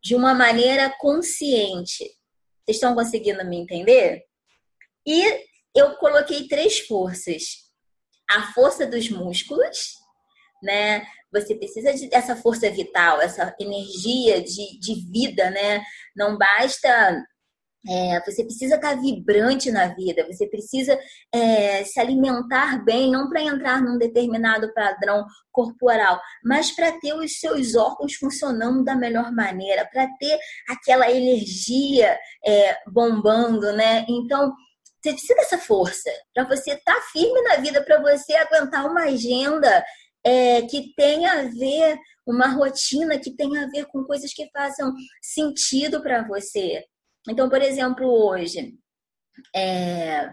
de 0.05 0.13
uma 0.13 0.35
maneira 0.35 0.95
consciente. 0.99 2.03
Vocês 2.63 2.77
estão 2.77 2.93
conseguindo 2.93 3.43
me 3.43 3.57
entender? 3.57 4.23
E 5.03 5.23
eu 5.75 5.95
coloquei 5.95 6.47
três 6.47 6.77
forças: 6.77 7.71
a 8.29 8.53
força 8.53 8.85
dos 8.85 9.09
músculos, 9.09 9.95
né? 10.61 11.07
Você 11.33 11.55
precisa 11.55 11.91
de, 11.91 12.07
dessa 12.07 12.35
força 12.35 12.69
vital, 12.69 13.19
essa 13.19 13.55
energia 13.59 14.43
de, 14.43 14.79
de 14.79 14.93
vida, 15.11 15.49
né? 15.49 15.83
Não 16.15 16.37
basta 16.37 17.25
é, 17.87 18.19
você 18.25 18.43
precisa 18.43 18.75
estar 18.75 18.95
vibrante 18.95 19.71
na 19.71 19.87
vida, 19.87 20.25
você 20.25 20.47
precisa 20.47 20.97
é, 21.33 21.83
se 21.83 21.99
alimentar 21.99 22.83
bem, 22.83 23.11
não 23.11 23.29
para 23.29 23.41
entrar 23.41 23.81
num 23.81 23.97
determinado 23.97 24.73
padrão 24.73 25.25
corporal, 25.51 26.19
mas 26.43 26.71
para 26.71 26.99
ter 26.99 27.13
os 27.13 27.39
seus 27.39 27.75
órgãos 27.75 28.15
funcionando 28.15 28.83
da 28.83 28.95
melhor 28.95 29.31
maneira, 29.31 29.87
para 29.91 30.07
ter 30.19 30.37
aquela 30.67 31.09
energia 31.09 32.17
é, 32.45 32.77
bombando, 32.91 33.71
né? 33.73 34.05
Então, 34.09 34.53
você 35.01 35.11
precisa 35.11 35.35
dessa 35.35 35.57
força 35.59 36.09
para 36.33 36.45
você 36.45 36.71
estar 36.71 36.95
tá 36.95 37.01
firme 37.11 37.41
na 37.43 37.57
vida, 37.57 37.83
para 37.83 38.01
você 38.01 38.33
aguentar 38.35 38.89
uma 38.89 39.03
agenda 39.03 39.85
é, 40.25 40.63
que 40.63 40.93
tenha 40.95 41.31
a 41.33 41.41
ver, 41.43 41.99
uma 42.25 42.47
rotina 42.47 43.19
que 43.19 43.29
tenha 43.29 43.63
a 43.63 43.69
ver 43.69 43.85
com 43.85 44.03
coisas 44.03 44.33
que 44.33 44.49
façam 44.51 44.91
sentido 45.21 46.01
para 46.01 46.27
você. 46.27 46.83
Então, 47.29 47.49
por 47.49 47.61
exemplo, 47.61 48.07
hoje, 48.07 48.77
é, 49.55 50.29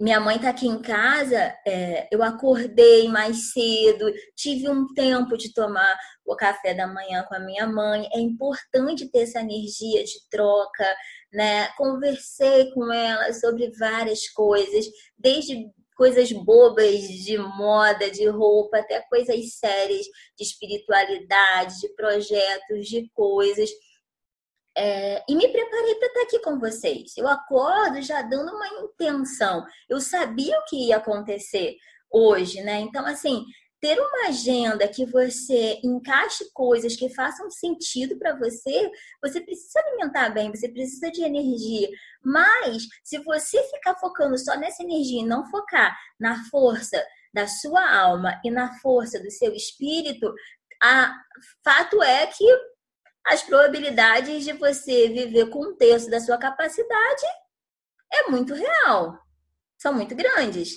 minha 0.00 0.18
mãe 0.18 0.36
está 0.36 0.48
aqui 0.48 0.66
em 0.66 0.80
casa, 0.80 1.54
é, 1.66 2.08
eu 2.10 2.22
acordei 2.22 3.06
mais 3.08 3.52
cedo, 3.52 4.10
tive 4.34 4.66
um 4.66 4.86
tempo 4.94 5.36
de 5.36 5.52
tomar 5.52 5.94
o 6.24 6.34
café 6.34 6.72
da 6.72 6.86
manhã 6.86 7.22
com 7.28 7.34
a 7.34 7.38
minha 7.38 7.66
mãe. 7.66 8.08
É 8.14 8.18
importante 8.18 9.10
ter 9.10 9.24
essa 9.24 9.40
energia 9.40 10.02
de 10.02 10.26
troca, 10.30 10.86
né? 11.30 11.68
Conversei 11.76 12.72
com 12.72 12.90
ela 12.90 13.30
sobre 13.34 13.70
várias 13.78 14.26
coisas, 14.30 14.86
desde 15.18 15.66
coisas 15.94 16.32
bobas 16.32 16.98
de 16.98 17.36
moda, 17.36 18.10
de 18.10 18.26
roupa, 18.26 18.78
até 18.78 19.02
coisas 19.02 19.58
sérias 19.58 20.06
de 20.34 20.44
espiritualidade, 20.44 21.78
de 21.78 21.94
projetos, 21.94 22.86
de 22.86 23.06
coisas. 23.12 23.68
É, 24.76 25.22
e 25.28 25.34
me 25.34 25.48
preparei 25.48 25.94
para 25.96 26.08
estar 26.08 26.22
aqui 26.22 26.38
com 26.40 26.58
vocês. 26.58 27.16
Eu 27.16 27.26
acordo 27.26 28.00
já 28.02 28.22
dando 28.22 28.52
uma 28.52 28.68
intenção. 28.84 29.64
Eu 29.88 30.00
sabia 30.00 30.58
o 30.58 30.64
que 30.64 30.88
ia 30.88 30.96
acontecer 30.96 31.76
hoje, 32.10 32.62
né? 32.62 32.80
Então, 32.80 33.04
assim, 33.04 33.44
ter 33.80 33.98
uma 33.98 34.28
agenda 34.28 34.86
que 34.86 35.06
você 35.06 35.80
encaixe 35.82 36.44
coisas 36.52 36.94
que 36.94 37.08
façam 37.14 37.50
sentido 37.50 38.18
para 38.18 38.36
você, 38.36 38.90
você 39.22 39.40
precisa 39.40 39.80
alimentar 39.80 40.28
bem, 40.28 40.50
você 40.50 40.68
precisa 40.68 41.10
de 41.10 41.22
energia. 41.22 41.88
Mas, 42.22 42.86
se 43.02 43.18
você 43.18 43.62
ficar 43.64 43.96
focando 43.96 44.36
só 44.38 44.56
nessa 44.56 44.82
energia 44.82 45.22
e 45.22 45.26
não 45.26 45.46
focar 45.50 45.96
na 46.18 46.44
força 46.50 47.02
da 47.32 47.46
sua 47.46 47.96
alma 47.96 48.38
e 48.44 48.50
na 48.50 48.78
força 48.80 49.18
do 49.18 49.30
seu 49.30 49.52
espírito, 49.54 50.32
a 50.82 51.14
fato 51.64 52.02
é 52.02 52.26
que 52.26 52.44
as 53.30 53.42
probabilidades 53.42 54.44
de 54.44 54.52
você 54.52 55.08
viver 55.08 55.50
com 55.50 55.70
um 55.70 55.76
terço 55.76 56.10
da 56.10 56.18
sua 56.18 56.36
capacidade 56.36 57.22
é 58.12 58.28
muito 58.28 58.52
real, 58.54 59.16
são 59.78 59.94
muito 59.94 60.16
grandes, 60.16 60.76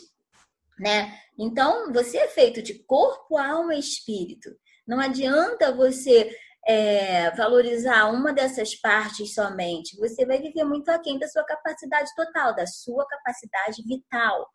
né? 0.80 1.20
Então, 1.38 1.92
você 1.92 2.18
é 2.18 2.28
feito 2.28 2.62
de 2.62 2.84
corpo, 2.84 3.38
alma 3.38 3.74
e 3.74 3.80
espírito. 3.80 4.56
Não 4.88 5.00
adianta 5.00 5.74
você 5.74 6.32
é, 6.68 7.32
valorizar 7.32 8.12
uma 8.12 8.32
dessas 8.32 8.76
partes 8.76 9.34
somente. 9.34 9.98
Você 9.98 10.24
vai 10.24 10.40
viver 10.40 10.64
muito 10.64 10.90
aquém 10.90 11.18
da 11.18 11.28
sua 11.28 11.44
capacidade 11.44 12.12
total, 12.16 12.56
da 12.56 12.68
sua 12.68 13.04
capacidade 13.08 13.82
vital. 13.84 14.48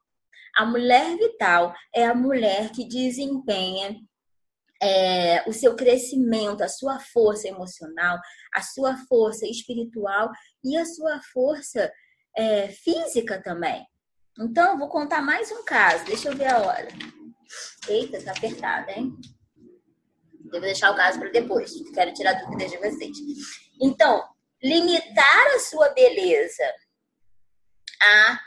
A 0.56 0.64
mulher 0.64 1.16
vital 1.16 1.74
é 1.92 2.06
a 2.06 2.14
mulher 2.14 2.70
que 2.70 2.86
desempenha 2.86 3.96
é, 4.82 5.42
o 5.48 5.52
seu 5.52 5.74
crescimento, 5.74 6.62
a 6.62 6.68
sua 6.68 6.98
força 7.00 7.48
emocional, 7.48 8.18
a 8.54 8.62
sua 8.62 8.96
força 9.08 9.46
espiritual 9.46 10.30
e 10.64 10.76
a 10.76 10.84
sua 10.84 11.20
força 11.32 11.92
é, 12.36 12.68
física 12.68 13.42
também. 13.42 13.84
Então, 14.38 14.78
vou 14.78 14.88
contar 14.88 15.20
mais 15.20 15.50
um 15.50 15.64
caso. 15.64 16.04
Deixa 16.04 16.28
eu 16.28 16.36
ver 16.36 16.46
a 16.46 16.58
hora. 16.58 16.88
Eita, 17.88 18.22
tá 18.22 18.30
apertada, 18.30 18.92
hein? 18.92 19.12
Devo 20.44 20.64
deixar 20.64 20.92
o 20.92 20.96
caso 20.96 21.18
para 21.18 21.30
depois. 21.30 21.72
Quero 21.92 22.14
tirar 22.14 22.34
dúvidas 22.34 22.70
de 22.70 22.76
vocês. 22.78 23.18
Então, 23.82 24.22
limitar 24.62 25.46
a 25.54 25.58
sua 25.58 25.88
beleza 25.90 26.64
a, 28.00 28.40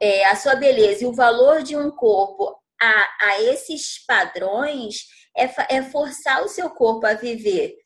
é, 0.00 0.24
a 0.26 0.36
sua 0.36 0.56
beleza 0.56 1.04
e 1.04 1.06
o 1.06 1.14
valor 1.14 1.62
de 1.62 1.76
um 1.76 1.90
corpo 1.90 2.60
a, 2.80 3.26
a 3.26 3.42
esses 3.42 4.04
padrões 4.04 5.06
é, 5.36 5.76
é 5.76 5.82
forçar 5.82 6.42
o 6.42 6.48
seu 6.48 6.70
corpo 6.70 7.06
a 7.06 7.14
viver 7.14 7.76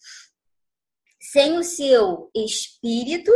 sem 1.30 1.58
o 1.58 1.62
seu 1.62 2.30
espírito 2.34 3.32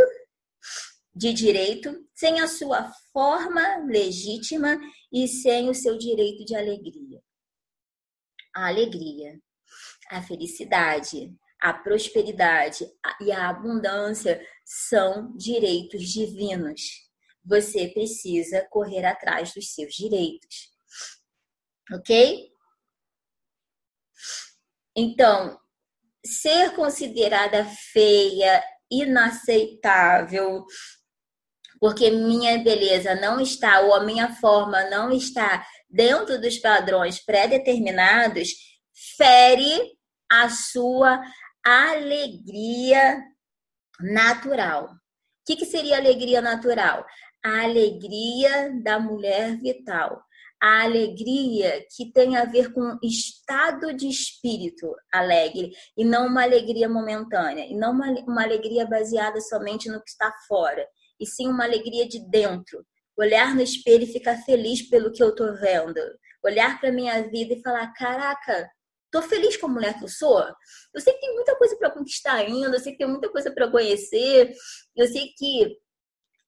de 1.14 1.32
direito, 1.32 2.06
sem 2.14 2.40
a 2.40 2.46
sua 2.46 2.90
forma 3.12 3.84
legítima 3.86 4.78
e 5.12 5.26
sem 5.26 5.68
o 5.68 5.74
seu 5.74 5.98
direito 5.98 6.44
de 6.44 6.54
alegria. 6.54 7.20
A 8.54 8.68
alegria, 8.68 9.40
a 10.10 10.22
felicidade, 10.22 11.34
a 11.60 11.74
prosperidade 11.74 12.86
e 13.20 13.32
a 13.32 13.48
abundância 13.48 14.40
são 14.64 15.36
direitos 15.36 16.08
divinos. 16.08 16.80
Você 17.44 17.88
precisa 17.88 18.66
correr 18.70 19.04
atrás 19.04 19.52
dos 19.52 19.74
seus 19.74 19.94
direitos. 19.94 20.70
Ok? 21.92 22.49
Então, 25.00 25.58
ser 26.22 26.74
considerada 26.74 27.64
feia, 27.64 28.62
inaceitável, 28.90 30.66
porque 31.80 32.10
minha 32.10 32.58
beleza 32.58 33.14
não 33.14 33.40
está, 33.40 33.80
ou 33.80 33.94
a 33.94 34.04
minha 34.04 34.34
forma 34.34 34.84
não 34.90 35.10
está 35.10 35.66
dentro 35.88 36.38
dos 36.38 36.58
padrões 36.58 37.18
pré-determinados, 37.24 38.50
fere 39.16 39.80
a 40.30 40.50
sua 40.50 41.18
alegria 41.64 43.22
natural. 44.00 44.84
O 44.84 44.90
que, 45.46 45.56
que 45.56 45.64
seria 45.64 45.96
alegria 45.96 46.42
natural? 46.42 47.06
A 47.42 47.62
alegria 47.62 48.70
da 48.82 49.00
mulher 49.00 49.56
vital. 49.56 50.22
A 50.62 50.82
alegria 50.82 51.84
que 51.96 52.12
tem 52.12 52.36
a 52.36 52.44
ver 52.44 52.72
com 52.72 52.98
estado 53.02 53.94
de 53.94 54.08
espírito 54.08 54.94
alegre 55.10 55.70
e 55.96 56.04
não 56.04 56.26
uma 56.26 56.42
alegria 56.42 56.88
momentânea, 56.88 57.64
e 57.64 57.74
não 57.74 57.92
uma, 57.92 58.10
uma 58.26 58.42
alegria 58.42 58.86
baseada 58.86 59.40
somente 59.40 59.88
no 59.88 60.02
que 60.02 60.10
está 60.10 60.32
fora, 60.46 60.86
e 61.18 61.26
sim 61.26 61.48
uma 61.48 61.64
alegria 61.64 62.06
de 62.06 62.20
dentro. 62.28 62.84
Olhar 63.18 63.54
no 63.54 63.62
espelho 63.62 64.04
e 64.04 64.12
ficar 64.12 64.36
feliz 64.44 64.88
pelo 64.88 65.12
que 65.12 65.22
eu 65.22 65.30
estou 65.30 65.54
vendo. 65.54 66.00
Olhar 66.44 66.80
para 66.80 66.92
minha 66.92 67.22
vida 67.28 67.54
e 67.54 67.62
falar: 67.62 67.92
caraca, 67.94 68.68
Tô 69.10 69.20
feliz 69.20 69.56
com 69.56 69.66
a 69.66 69.70
mulher 69.70 69.98
que 69.98 70.04
eu 70.04 70.08
sou. 70.08 70.40
Eu 70.94 71.00
sei 71.00 71.12
que 71.14 71.20
tem 71.20 71.34
muita 71.34 71.56
coisa 71.56 71.76
para 71.76 71.90
conquistar 71.90 72.34
ainda, 72.34 72.76
eu 72.76 72.80
sei 72.80 72.92
que 72.92 72.98
tem 72.98 73.08
muita 73.08 73.28
coisa 73.28 73.50
para 73.50 73.70
conhecer, 73.70 74.52
eu 74.94 75.06
sei 75.08 75.32
que 75.36 75.76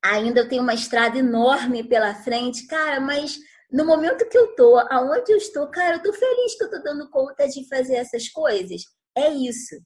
ainda 0.05 0.41
eu 0.41 0.49
tenho 0.49 0.63
uma 0.63 0.75
estrada 0.75 1.19
enorme 1.19 1.83
pela 1.83 2.15
frente, 2.15 2.67
cara, 2.67 3.01
mas 3.01 3.37
no 3.73 3.85
momento 3.85 4.29
que 4.29 4.37
eu 4.37 4.55
tô, 4.55 4.79
aonde 4.91 5.33
eu 5.33 5.39
estou, 5.39 5.69
cara, 5.71 5.97
eu 5.97 6.03
tô 6.03 6.13
feliz 6.13 6.57
que 6.57 6.65
eu 6.65 6.71
tô 6.71 6.83
dando 6.83 7.11
conta 7.11 7.49
de 7.49 7.67
fazer 7.69 7.97
essas 7.97 8.29
coisas. 8.29 8.83
É 9.17 9.29
isso. 9.31 9.77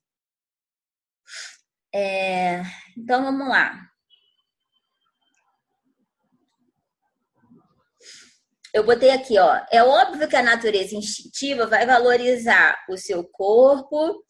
É... 1.95 2.63
Então 2.97 3.25
vamos 3.25 3.49
lá. 3.49 3.81
eu 8.77 8.85
botei 8.85 9.11
aqui, 9.11 9.39
ó. 9.39 9.59
É 9.73 9.83
óbvio 9.83 10.29
que 10.29 10.37
a 10.37 10.43
natureza 10.43 10.95
instintiva 10.95 11.67
vai 11.67 11.87
valorizar 11.87 12.77
o 12.91 12.99
seu 12.99 13.25
corpo 13.25 14.23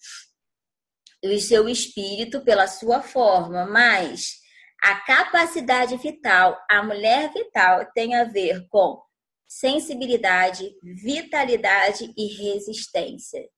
e 1.20 1.34
o 1.34 1.40
seu 1.40 1.68
espírito 1.68 2.44
pela 2.44 2.68
sua 2.68 3.02
forma, 3.02 3.66
mas 3.66 4.36
a 4.84 4.94
capacidade 5.00 5.96
vital, 5.96 6.56
a 6.70 6.80
mulher 6.80 7.32
vital, 7.32 7.90
tem 7.92 8.14
a 8.14 8.22
ver 8.22 8.64
com 8.68 9.02
sensibilidade, 9.48 10.76
vitalidade 10.82 12.12
e 12.16 12.26
resistência. 12.34 13.48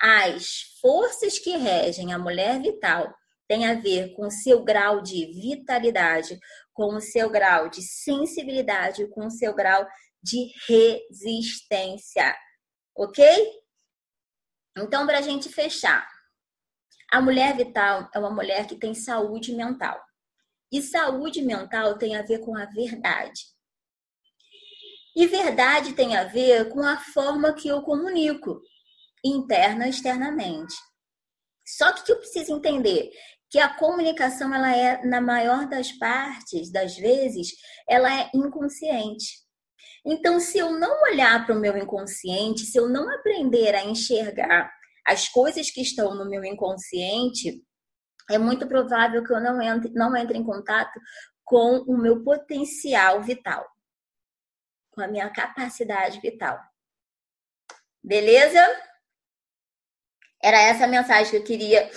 As 0.00 0.78
forças 0.80 1.38
que 1.38 1.56
regem 1.56 2.12
a 2.12 2.18
mulher 2.18 2.60
vital 2.60 3.12
têm 3.48 3.66
a 3.66 3.74
ver 3.74 4.14
com 4.14 4.30
seu 4.30 4.62
grau 4.62 5.00
de 5.00 5.26
vitalidade, 5.26 6.38
com 6.72 6.94
o 6.94 7.00
seu 7.00 7.30
grau 7.30 7.68
de 7.68 7.82
sensibilidade, 7.82 9.08
com 9.08 9.26
o 9.26 9.30
seu 9.30 9.54
grau 9.54 9.86
de 10.22 10.52
resistência. 10.68 12.36
Ok? 12.94 13.24
Então, 14.76 15.06
para 15.06 15.18
a 15.18 15.22
gente 15.22 15.48
fechar, 15.48 16.08
a 17.10 17.20
mulher 17.20 17.56
vital 17.56 18.08
é 18.14 18.18
uma 18.18 18.30
mulher 18.30 18.66
que 18.66 18.76
tem 18.76 18.94
saúde 18.94 19.52
mental. 19.52 19.98
E 20.70 20.82
saúde 20.82 21.40
mental 21.42 21.96
tem 21.96 22.14
a 22.16 22.22
ver 22.22 22.40
com 22.40 22.56
a 22.56 22.66
verdade. 22.66 23.57
E 25.18 25.26
verdade 25.26 25.94
tem 25.94 26.16
a 26.16 26.22
ver 26.22 26.68
com 26.68 26.80
a 26.80 26.96
forma 26.96 27.52
que 27.52 27.66
eu 27.66 27.82
comunico, 27.82 28.60
interna 29.24 29.88
e 29.88 29.90
externamente. 29.90 30.76
Só 31.66 31.92
que 31.92 32.04
que 32.04 32.12
eu 32.12 32.18
preciso 32.18 32.54
entender 32.54 33.10
que 33.50 33.58
a 33.58 33.74
comunicação 33.74 34.54
ela 34.54 34.72
é 34.76 35.04
na 35.04 35.20
maior 35.20 35.68
das 35.68 35.90
partes 35.90 36.70
das 36.70 36.96
vezes 36.96 37.48
ela 37.88 38.08
é 38.16 38.30
inconsciente. 38.32 39.40
Então, 40.06 40.38
se 40.38 40.56
eu 40.56 40.70
não 40.78 41.02
olhar 41.10 41.44
para 41.44 41.56
o 41.56 41.60
meu 41.60 41.76
inconsciente, 41.76 42.60
se 42.60 42.78
eu 42.78 42.88
não 42.88 43.12
aprender 43.12 43.74
a 43.74 43.84
enxergar 43.84 44.70
as 45.04 45.28
coisas 45.28 45.68
que 45.68 45.80
estão 45.80 46.14
no 46.14 46.30
meu 46.30 46.44
inconsciente, 46.44 47.60
é 48.30 48.38
muito 48.38 48.68
provável 48.68 49.24
que 49.24 49.32
eu 49.32 49.40
não 49.40 49.60
entre, 49.60 49.90
não 49.94 50.16
entre 50.16 50.38
em 50.38 50.44
contato 50.44 50.96
com 51.44 51.78
o 51.88 51.98
meu 51.98 52.22
potencial 52.22 53.20
vital, 53.20 53.66
com 54.98 55.02
a 55.04 55.06
minha 55.06 55.30
capacidade 55.30 56.18
vital. 56.18 56.58
Beleza? 58.02 58.60
Era 60.42 60.60
essa 60.60 60.86
a 60.86 60.88
mensagem 60.88 61.30
que 61.30 61.36
eu 61.36 61.44
queria 61.44 61.88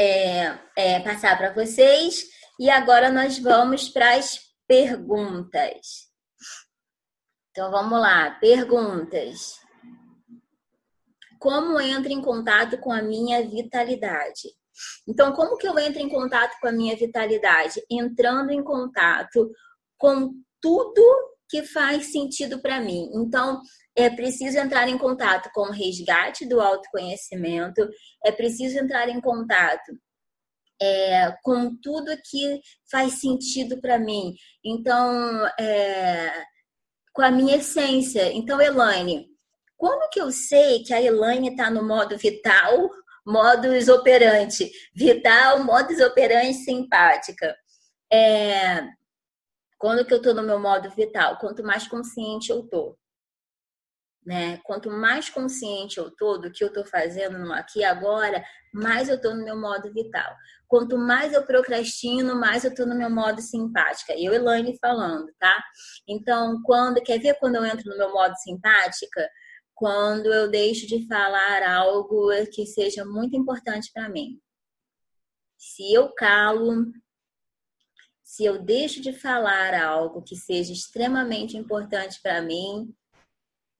é, 0.00 0.58
é, 0.74 1.00
passar 1.00 1.36
para 1.36 1.52
vocês. 1.52 2.24
E 2.58 2.70
agora 2.70 3.10
nós 3.10 3.38
vamos 3.38 3.90
para 3.90 4.16
as 4.16 4.40
perguntas. 4.66 6.08
Então 7.50 7.70
vamos 7.70 8.00
lá, 8.00 8.30
perguntas. 8.40 9.60
Como 11.38 11.78
entro 11.78 12.10
em 12.10 12.22
contato 12.22 12.78
com 12.78 12.90
a 12.90 13.02
minha 13.02 13.46
vitalidade? 13.46 14.48
Então, 15.06 15.32
como 15.32 15.58
que 15.58 15.68
eu 15.68 15.78
entro 15.78 16.00
em 16.00 16.08
contato 16.08 16.58
com 16.60 16.68
a 16.68 16.72
minha 16.72 16.96
vitalidade? 16.96 17.82
Entrando 17.90 18.52
em 18.52 18.62
contato 18.62 19.52
com 19.98 20.32
tudo 20.62 21.37
que 21.48 21.62
faz 21.64 22.12
sentido 22.12 22.60
para 22.60 22.80
mim. 22.80 23.10
Então, 23.14 23.60
é 23.96 24.08
preciso 24.08 24.58
entrar 24.58 24.88
em 24.88 24.98
contato 24.98 25.50
com 25.52 25.62
o 25.62 25.72
resgate 25.72 26.46
do 26.46 26.60
autoconhecimento, 26.60 27.88
é 28.24 28.30
preciso 28.30 28.78
entrar 28.78 29.08
em 29.08 29.20
contato 29.20 29.92
é, 30.80 31.34
com 31.42 31.74
tudo 31.82 32.16
que 32.30 32.60
faz 32.90 33.20
sentido 33.20 33.80
para 33.80 33.98
mim. 33.98 34.34
Então, 34.64 35.46
é, 35.58 36.44
com 37.12 37.22
a 37.22 37.30
minha 37.30 37.56
essência. 37.56 38.32
Então, 38.32 38.60
Elaine, 38.60 39.26
como 39.76 40.08
que 40.10 40.20
eu 40.20 40.30
sei 40.30 40.84
que 40.84 40.94
a 40.94 41.02
Elaine 41.02 41.50
está 41.50 41.70
no 41.70 41.86
modo 41.86 42.16
vital, 42.16 42.88
modus 43.26 43.88
operante? 43.88 44.70
Vital, 44.94 45.64
modus 45.64 46.00
operante 46.00 46.54
simpática. 46.58 47.56
É, 48.12 48.82
quando 49.78 50.04
que 50.04 50.12
eu 50.12 50.18
estou 50.18 50.34
no 50.34 50.42
meu 50.42 50.58
modo 50.58 50.90
vital? 50.90 51.38
Quanto 51.38 51.62
mais 51.62 51.86
consciente 51.86 52.50
eu 52.50 52.60
estou. 52.60 52.98
Né? 54.26 54.58
Quanto 54.64 54.90
mais 54.90 55.30
consciente 55.30 55.98
eu 55.98 56.10
tô 56.10 56.36
do 56.36 56.50
que 56.50 56.62
eu 56.62 56.72
tô 56.72 56.84
fazendo 56.84 57.38
no 57.38 57.52
aqui 57.52 57.82
agora, 57.82 58.44
mais 58.74 59.08
eu 59.08 59.18
tô 59.18 59.32
no 59.32 59.44
meu 59.44 59.56
modo 59.56 59.90
vital. 59.92 60.34
Quanto 60.66 60.98
mais 60.98 61.32
eu 61.32 61.46
procrastino, 61.46 62.34
mais 62.34 62.64
eu 62.64 62.74
tô 62.74 62.84
no 62.84 62.94
meu 62.94 63.08
modo 63.08 63.40
simpática. 63.40 64.12
Eu, 64.18 64.34
Elaine, 64.34 64.76
falando, 64.78 65.32
tá? 65.38 65.64
Então, 66.06 66.60
quando 66.62 67.00
quer 67.02 67.18
ver 67.18 67.38
quando 67.38 67.54
eu 67.54 67.64
entro 67.64 67.88
no 67.88 67.96
meu 67.96 68.12
modo 68.12 68.34
simpática? 68.36 69.30
Quando 69.74 70.26
eu 70.26 70.50
deixo 70.50 70.86
de 70.86 71.06
falar 71.06 71.62
algo 71.62 72.28
que 72.52 72.66
seja 72.66 73.04
muito 73.04 73.36
importante 73.36 73.90
para 73.94 74.08
mim. 74.08 74.38
Se 75.56 75.94
eu 75.94 76.12
calo, 76.14 76.84
se 78.28 78.44
eu 78.44 78.58
deixo 78.58 79.00
de 79.00 79.10
falar 79.10 79.74
algo 79.74 80.20
que 80.20 80.36
seja 80.36 80.70
extremamente 80.70 81.56
importante 81.56 82.20
para 82.22 82.42
mim, 82.42 82.94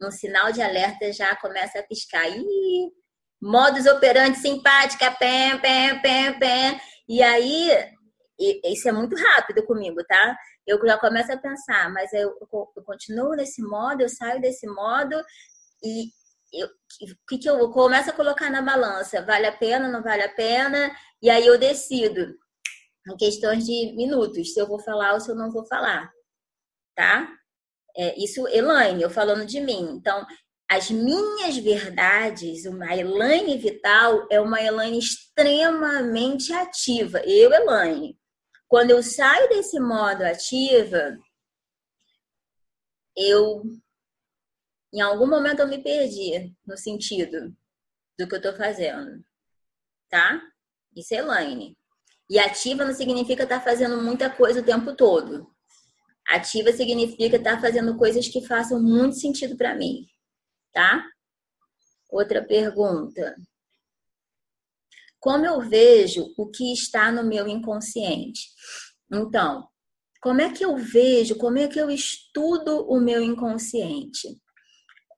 um 0.01 0.11
sinal 0.11 0.51
de 0.51 0.63
alerta 0.63 1.13
já 1.13 1.37
começa 1.37 1.79
a 1.79 1.83
piscar. 1.83 2.27
Ih, 2.27 2.91
modus 3.43 3.85
operandi 3.85 4.39
simpática, 4.39 5.11
pé, 5.11 5.59
pé, 5.59 6.01
pé, 6.01 6.33
pé. 6.33 6.81
E 7.07 7.23
aí, 7.23 7.69
isso 8.65 8.89
é 8.89 8.93
muito 8.93 9.15
rápido 9.17 9.67
comigo, 9.67 10.03
tá? 10.09 10.35
Eu 10.67 10.81
já 10.83 10.97
começo 10.97 11.31
a 11.31 11.37
pensar, 11.37 11.93
mas 11.93 12.11
eu, 12.15 12.35
eu 12.75 12.83
continuo 12.85 13.37
nesse 13.37 13.61
modo, 13.61 14.01
eu 14.01 14.09
saio 14.09 14.41
desse 14.41 14.67
modo 14.67 15.15
e 15.85 16.11
o 16.65 17.27
que, 17.29 17.37
que 17.37 17.51
eu 17.51 17.71
começo 17.71 18.09
a 18.09 18.15
colocar 18.15 18.49
na 18.49 18.63
balança? 18.63 19.21
Vale 19.21 19.47
a 19.47 19.53
pena, 19.53 19.89
não 19.89 20.03
vale 20.03 20.23
a 20.23 20.35
pena? 20.35 20.91
E 21.21 21.29
aí 21.29 21.47
eu 21.47 21.59
decido 21.59 22.35
em 23.09 23.17
questões 23.17 23.65
de 23.65 23.93
minutos 23.95 24.53
se 24.53 24.61
eu 24.61 24.67
vou 24.67 24.79
falar 24.79 25.15
ou 25.15 25.21
se 25.21 25.31
eu 25.31 25.35
não 25.35 25.51
vou 25.51 25.65
falar, 25.67 26.13
tá? 26.95 27.33
É, 27.97 28.17
isso, 28.23 28.47
Elaine, 28.49 29.03
eu 29.03 29.11
falando 29.11 29.45
de 29.47 29.61
mim. 29.61 29.97
Então, 29.97 30.25
as 30.71 30.91
minhas 30.91 31.57
verdades, 31.57 32.67
uma 32.67 32.95
Elaine 32.95 33.57
Vital 33.57 34.27
é 34.31 34.39
uma 34.41 34.61
Elaine 34.63 34.99
extremamente 34.99 36.53
ativa. 36.53 37.21
Eu, 37.25 37.53
Elaine. 37.53 38.19
Quando 38.69 38.91
eu 38.91 39.03
saio 39.03 39.49
desse 39.49 39.81
modo 39.81 40.23
ativa, 40.23 41.19
eu 43.17 43.63
em 44.93 45.01
algum 45.01 45.27
momento 45.27 45.61
eu 45.61 45.69
me 45.69 45.83
perdi 45.83 46.55
no 46.67 46.77
sentido 46.77 47.55
do 48.19 48.29
que 48.29 48.35
eu 48.35 48.43
tô 48.43 48.55
fazendo. 48.55 49.25
Tá? 50.11 50.43
Isso 50.95 51.15
é 51.15 51.19
Elaine. 51.19 51.78
E 52.31 52.39
ativa 52.39 52.85
não 52.85 52.93
significa 52.93 53.45
estar 53.45 53.59
tá 53.59 53.65
fazendo 53.65 54.03
muita 54.03 54.29
coisa 54.29 54.61
o 54.61 54.65
tempo 54.65 54.95
todo. 54.95 55.51
Ativa 56.29 56.71
significa 56.73 57.37
estar 57.37 57.57
tá 57.57 57.61
fazendo 57.61 57.97
coisas 57.97 58.29
que 58.29 58.47
façam 58.47 58.83
muito 58.83 59.17
sentido 59.17 59.57
para 59.57 59.75
mim, 59.75 60.07
tá? 60.73 61.05
Outra 62.11 62.45
pergunta. 62.45 63.35
Como 65.19 65.47
eu 65.47 65.61
vejo 65.61 66.33
o 66.37 66.51
que 66.51 66.73
está 66.73 67.11
no 67.11 67.25
meu 67.25 67.49
inconsciente? 67.49 68.49
Então, 69.11 69.67
como 70.21 70.41
é 70.41 70.53
que 70.53 70.65
eu 70.65 70.77
vejo, 70.77 71.37
como 71.37 71.59
é 71.59 71.67
que 71.67 71.81
eu 71.81 71.91
estudo 71.91 72.87
o 72.89 73.01
meu 73.01 73.23
inconsciente? 73.23 74.39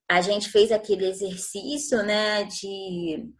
A 0.08 0.20
gente 0.20 0.48
fez 0.48 0.70
aquele 0.70 1.06
exercício, 1.06 2.02
né, 2.02 2.44
de 2.44 3.32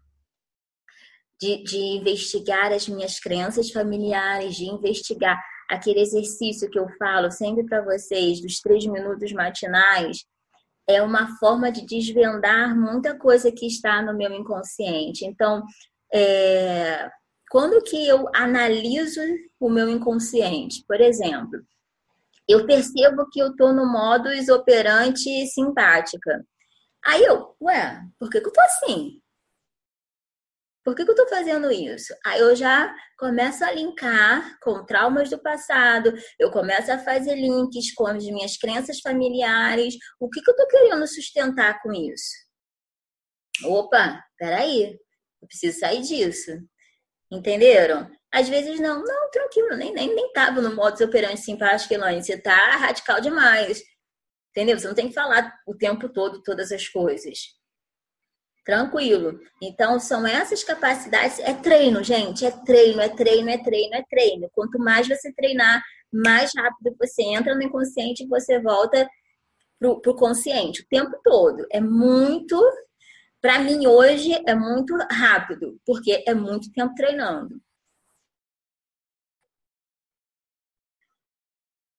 de, 1.41 1.63
de 1.63 1.79
investigar 1.79 2.73
as 2.73 2.87
minhas 2.89 3.19
crenças 3.19 3.71
familiares, 3.71 4.57
de 4.57 4.67
investigar 4.67 5.41
aquele 5.69 6.01
exercício 6.01 6.69
que 6.69 6.79
eu 6.79 6.89
falo 6.99 7.31
sempre 7.31 7.65
para 7.65 7.83
vocês, 7.83 8.41
dos 8.41 8.61
três 8.61 8.85
minutos 8.87 9.33
matinais, 9.33 10.25
é 10.89 11.01
uma 11.01 11.39
forma 11.39 11.71
de 11.71 11.87
desvendar 11.87 12.77
muita 12.77 13.17
coisa 13.17 13.53
que 13.53 13.67
está 13.67 14.03
no 14.03 14.13
meu 14.13 14.33
inconsciente. 14.33 15.25
Então, 15.25 15.63
é, 16.13 17.09
quando 17.51 17.83
que 17.83 18.07
eu 18.07 18.29
analiso 18.35 19.21
o 19.59 19.71
meu 19.71 19.89
inconsciente? 19.89 20.85
Por 20.87 21.01
exemplo, 21.01 21.61
eu 22.49 22.67
percebo 22.67 23.29
que 23.31 23.41
eu 23.41 23.53
estou 23.53 23.73
no 23.73 23.87
modus 23.87 24.49
operante 24.49 25.47
simpática. 25.47 26.45
Aí 27.07 27.23
eu, 27.23 27.55
ué, 27.63 28.03
por 28.19 28.29
que, 28.29 28.41
que 28.41 28.49
eu 28.49 28.53
tô 28.53 28.61
assim? 28.61 29.20
Por 30.91 30.97
que, 30.97 31.05
que 31.05 31.11
eu 31.11 31.15
estou 31.15 31.29
fazendo 31.29 31.71
isso? 31.71 32.13
Aí 32.27 32.41
eu 32.41 32.57
já 32.57 32.93
começo 33.17 33.65
a 33.65 33.71
linkar 33.71 34.59
com 34.61 34.85
traumas 34.85 35.31
do 35.31 35.41
passado, 35.41 36.13
eu 36.37 36.51
começo 36.51 36.91
a 36.91 36.99
fazer 36.99 37.37
links 37.37 37.95
com 37.95 38.09
as 38.09 38.25
minhas 38.25 38.57
crenças 38.57 38.99
familiares. 38.99 39.95
O 40.19 40.29
que, 40.29 40.43
que 40.43 40.51
eu 40.51 40.53
estou 40.53 40.67
querendo 40.67 41.07
sustentar 41.07 41.81
com 41.81 41.93
isso? 41.93 42.29
Opa, 43.67 44.21
peraí, 44.37 44.99
eu 45.41 45.47
preciso 45.47 45.79
sair 45.79 46.03
disso. 46.03 46.51
Entenderam? 47.31 48.11
Às 48.33 48.49
vezes 48.49 48.81
não, 48.81 49.01
não, 49.01 49.31
tranquilo, 49.31 49.77
nem, 49.77 49.95
nem, 49.95 50.13
nem 50.13 50.33
tava 50.33 50.61
no 50.61 50.75
modo 50.75 51.05
operante 51.05 51.41
simpático, 51.41 51.95
Elaine, 51.95 52.21
você 52.21 52.37
tá 52.37 52.77
radical 52.79 53.21
demais. 53.21 53.81
Entendeu? 54.51 54.77
Você 54.77 54.89
não 54.89 54.95
tem 54.97 55.07
que 55.07 55.15
falar 55.15 55.55
o 55.69 55.77
tempo 55.77 56.09
todo 56.09 56.43
todas 56.43 56.73
as 56.73 56.89
coisas. 56.89 57.60
Tranquilo. 58.71 59.41
Então, 59.61 59.99
são 59.99 60.25
essas 60.25 60.63
capacidades. 60.63 61.41
É 61.41 61.53
treino, 61.53 62.05
gente. 62.05 62.47
É 62.47 62.53
treino, 62.53 63.01
é 63.01 63.09
treino, 63.09 63.51
é 63.51 63.59
treino, 63.59 63.95
é 63.97 64.05
treino. 64.09 64.49
Quanto 64.55 64.79
mais 64.79 65.09
você 65.09 65.33
treinar, 65.33 65.83
mais 66.13 66.53
rápido 66.57 66.95
você 66.97 67.21
entra 67.23 67.53
no 67.57 67.63
inconsciente 67.63 68.23
e 68.23 68.29
você 68.29 68.61
volta 68.61 69.09
pro, 69.77 70.01
pro 70.01 70.15
consciente 70.15 70.83
o 70.83 70.87
tempo 70.89 71.19
todo. 71.25 71.67
É 71.73 71.81
muito. 71.81 72.57
Para 73.41 73.59
mim, 73.59 73.89
hoje, 73.89 74.41
é 74.47 74.55
muito 74.55 74.97
rápido, 75.11 75.81
porque 75.85 76.23
é 76.25 76.33
muito 76.33 76.71
tempo 76.73 76.95
treinando. 76.95 77.61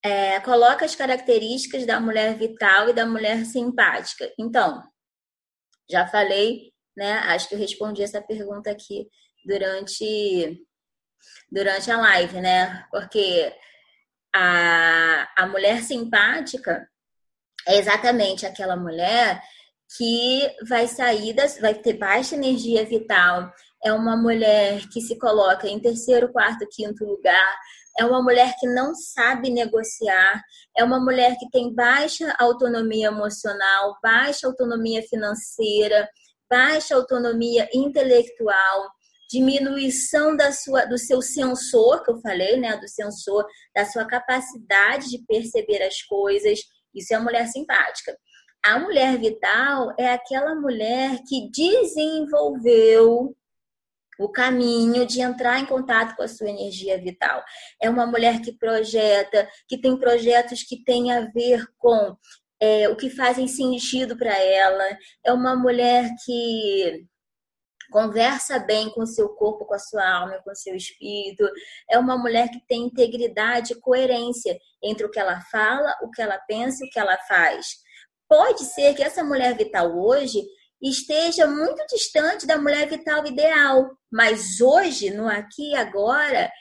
É, 0.01 0.39
coloca 0.39 0.85
as 0.85 0.95
características 0.95 1.85
da 1.85 1.99
mulher 1.99 2.37
vital 2.37 2.87
e 2.89 2.93
da 2.93 3.05
mulher 3.05 3.45
simpática. 3.45 4.31
Então, 4.39 4.81
já 5.89 6.07
falei, 6.07 6.71
né? 6.95 7.13
Acho 7.25 7.49
que 7.49 7.55
eu 7.55 7.59
respondi 7.59 8.03
essa 8.03 8.21
pergunta 8.21 8.69
aqui 8.69 9.07
durante 9.45 10.65
durante 11.51 11.91
a 11.91 11.97
live, 11.97 12.41
né? 12.41 12.85
Porque 12.91 13.53
a, 14.33 15.27
a 15.37 15.47
mulher 15.47 15.83
simpática 15.83 16.87
é 17.67 17.77
exatamente 17.77 18.45
aquela 18.45 18.75
mulher 18.75 19.41
que 19.97 20.49
vai 20.67 20.87
sair 20.87 21.33
das, 21.33 21.59
vai 21.59 21.75
ter 21.75 21.93
baixa 21.93 22.35
energia 22.35 22.85
vital, 22.85 23.51
é 23.83 23.91
uma 23.91 24.15
mulher 24.15 24.87
que 24.89 25.01
se 25.01 25.17
coloca 25.19 25.67
em 25.67 25.79
terceiro, 25.79 26.31
quarto, 26.31 26.67
quinto 26.71 27.03
lugar, 27.03 27.57
é 27.99 28.05
uma 28.05 28.21
mulher 28.21 28.55
que 28.59 28.67
não 28.67 28.93
sabe 28.95 29.49
negociar, 29.49 30.41
é 30.77 30.83
uma 30.83 30.99
mulher 30.99 31.35
que 31.37 31.49
tem 31.49 31.73
baixa 31.73 32.33
autonomia 32.39 33.07
emocional, 33.07 33.97
baixa 34.01 34.47
autonomia 34.47 35.01
financeira, 35.03 36.07
baixa 36.49 36.95
autonomia 36.95 37.67
intelectual, 37.73 38.89
diminuição 39.29 40.35
da 40.35 40.51
sua, 40.51 40.85
do 40.85 40.97
seu 40.97 41.21
sensor, 41.21 42.03
que 42.03 42.11
eu 42.11 42.19
falei, 42.19 42.57
né, 42.57 42.75
do 42.77 42.87
sensor, 42.87 43.45
da 43.73 43.85
sua 43.85 44.05
capacidade 44.05 45.09
de 45.09 45.23
perceber 45.25 45.81
as 45.81 46.01
coisas. 46.01 46.59
Isso 46.93 47.13
é 47.13 47.17
a 47.17 47.21
mulher 47.21 47.47
simpática. 47.47 48.15
A 48.63 48.77
mulher 48.77 49.17
vital 49.17 49.93
é 49.97 50.11
aquela 50.11 50.53
mulher 50.53 51.19
que 51.27 51.49
desenvolveu 51.49 53.35
o 54.23 54.31
caminho 54.31 55.05
de 55.05 55.21
entrar 55.21 55.59
em 55.59 55.65
contato 55.65 56.15
com 56.15 56.23
a 56.23 56.27
sua 56.27 56.49
energia 56.49 56.97
vital. 56.97 57.43
É 57.81 57.89
uma 57.89 58.05
mulher 58.05 58.41
que 58.41 58.51
projeta, 58.51 59.49
que 59.67 59.79
tem 59.79 59.97
projetos 59.97 60.63
que 60.63 60.83
têm 60.83 61.11
a 61.11 61.21
ver 61.31 61.65
com 61.77 62.15
é, 62.59 62.87
o 62.89 62.95
que 62.95 63.09
fazem 63.09 63.47
sentido 63.47 64.15
para 64.17 64.37
ela. 64.37 64.83
É 65.25 65.33
uma 65.33 65.55
mulher 65.55 66.09
que 66.23 67.05
conversa 67.91 68.59
bem 68.59 68.89
com 68.91 69.01
o 69.01 69.07
seu 69.07 69.29
corpo, 69.29 69.65
com 69.65 69.73
a 69.73 69.79
sua 69.79 70.07
alma, 70.07 70.41
com 70.43 70.51
o 70.51 70.55
seu 70.55 70.75
espírito. 70.75 71.47
É 71.89 71.97
uma 71.97 72.17
mulher 72.17 72.49
que 72.49 72.65
tem 72.67 72.83
integridade 72.83 73.73
e 73.73 73.79
coerência 73.81 74.57
entre 74.81 75.05
o 75.05 75.11
que 75.11 75.19
ela 75.19 75.41
fala, 75.51 75.95
o 76.01 76.09
que 76.11 76.21
ela 76.21 76.37
pensa 76.47 76.83
e 76.83 76.87
o 76.87 76.91
que 76.91 76.99
ela 76.99 77.17
faz. 77.27 77.67
Pode 78.29 78.63
ser 78.63 78.93
que 78.93 79.03
essa 79.03 79.23
mulher 79.23 79.57
vital 79.57 79.93
hoje 79.97 80.41
esteja 80.81 81.45
muito 81.47 81.85
distante 81.87 82.47
da 82.47 82.57
mulher 82.57 82.87
vital 82.89 83.25
ideal, 83.25 83.91
mas 84.11 84.59
hoje, 84.59 85.11
no 85.11 85.27
aqui 85.27 85.71
e 85.71 85.75
agora, 85.75 86.51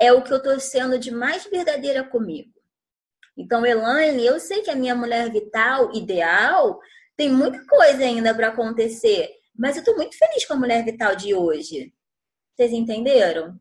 é 0.00 0.12
o 0.12 0.22
que 0.22 0.32
eu 0.32 0.38
estou 0.38 0.58
sendo 0.58 0.98
de 0.98 1.10
mais 1.10 1.44
verdadeira 1.44 2.02
comigo. 2.02 2.50
Então, 3.36 3.64
Elaine, 3.64 4.24
eu 4.24 4.40
sei 4.40 4.62
que 4.62 4.70
a 4.70 4.74
minha 4.74 4.94
mulher 4.94 5.30
vital 5.30 5.94
ideal 5.94 6.80
tem 7.16 7.30
muita 7.30 7.64
coisa 7.66 8.02
ainda 8.02 8.34
para 8.34 8.48
acontecer, 8.48 9.30
mas 9.56 9.76
eu 9.76 9.80
estou 9.80 9.96
muito 9.96 10.16
feliz 10.16 10.44
com 10.44 10.54
a 10.54 10.58
mulher 10.58 10.84
vital 10.84 11.14
de 11.14 11.34
hoje. 11.34 11.92
Vocês 12.54 12.72
entenderam? 12.72 13.58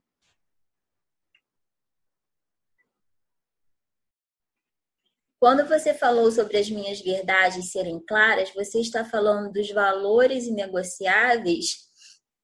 Quando 5.39 5.65
você 5.65 5.93
falou 5.93 6.29
sobre 6.31 6.57
as 6.57 6.69
minhas 6.69 6.99
verdades 6.99 7.71
serem 7.71 8.03
claras, 8.05 8.53
você 8.53 8.81
está 8.81 9.05
falando 9.05 9.51
dos 9.53 9.71
valores 9.71 10.45
inegociáveis 10.45 11.77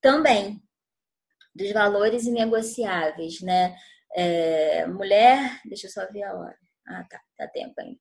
também. 0.01 0.61
Dos 1.53 1.71
valores 1.73 2.25
inegociáveis, 2.25 3.41
né? 3.41 3.75
É, 4.15 4.87
mulher, 4.87 5.59
deixa 5.65 5.87
eu 5.87 5.91
só 5.91 6.09
ver 6.09 6.23
a 6.23 6.33
hora. 6.33 6.57
Ah, 6.87 7.03
tá, 7.09 7.19
tá 7.37 7.47
tempo 7.47 7.73
ainda. 7.79 7.99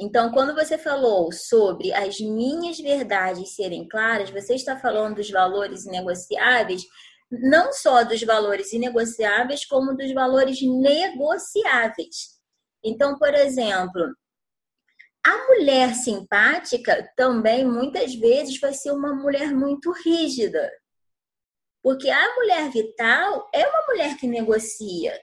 Então, 0.00 0.32
quando 0.32 0.54
você 0.54 0.78
falou 0.78 1.30
sobre 1.30 1.92
as 1.92 2.18
minhas 2.18 2.80
verdades 2.80 3.54
serem 3.54 3.86
claras, 3.86 4.30
você 4.30 4.54
está 4.54 4.76
falando 4.76 5.16
dos 5.16 5.30
valores 5.30 5.84
inegociáveis, 5.84 6.82
não 7.30 7.72
só 7.72 8.02
dos 8.02 8.22
valores 8.22 8.72
inegociáveis, 8.72 9.66
como 9.66 9.94
dos 9.96 10.12
valores 10.12 10.60
negociáveis. 10.62 12.40
Então, 12.82 13.18
por 13.18 13.34
exemplo, 13.34 14.16
a 15.24 15.46
mulher 15.46 15.94
simpática 15.94 17.08
também 17.16 17.64
muitas 17.64 18.14
vezes 18.14 18.58
vai 18.58 18.72
ser 18.74 18.90
uma 18.90 19.14
mulher 19.14 19.52
muito 19.52 19.92
rígida. 19.92 20.70
Porque 21.82 22.08
a 22.10 22.34
mulher 22.36 22.70
vital 22.70 23.48
é 23.52 23.66
uma 23.66 23.86
mulher 23.88 24.16
que 24.16 24.26
negocia. 24.26 25.18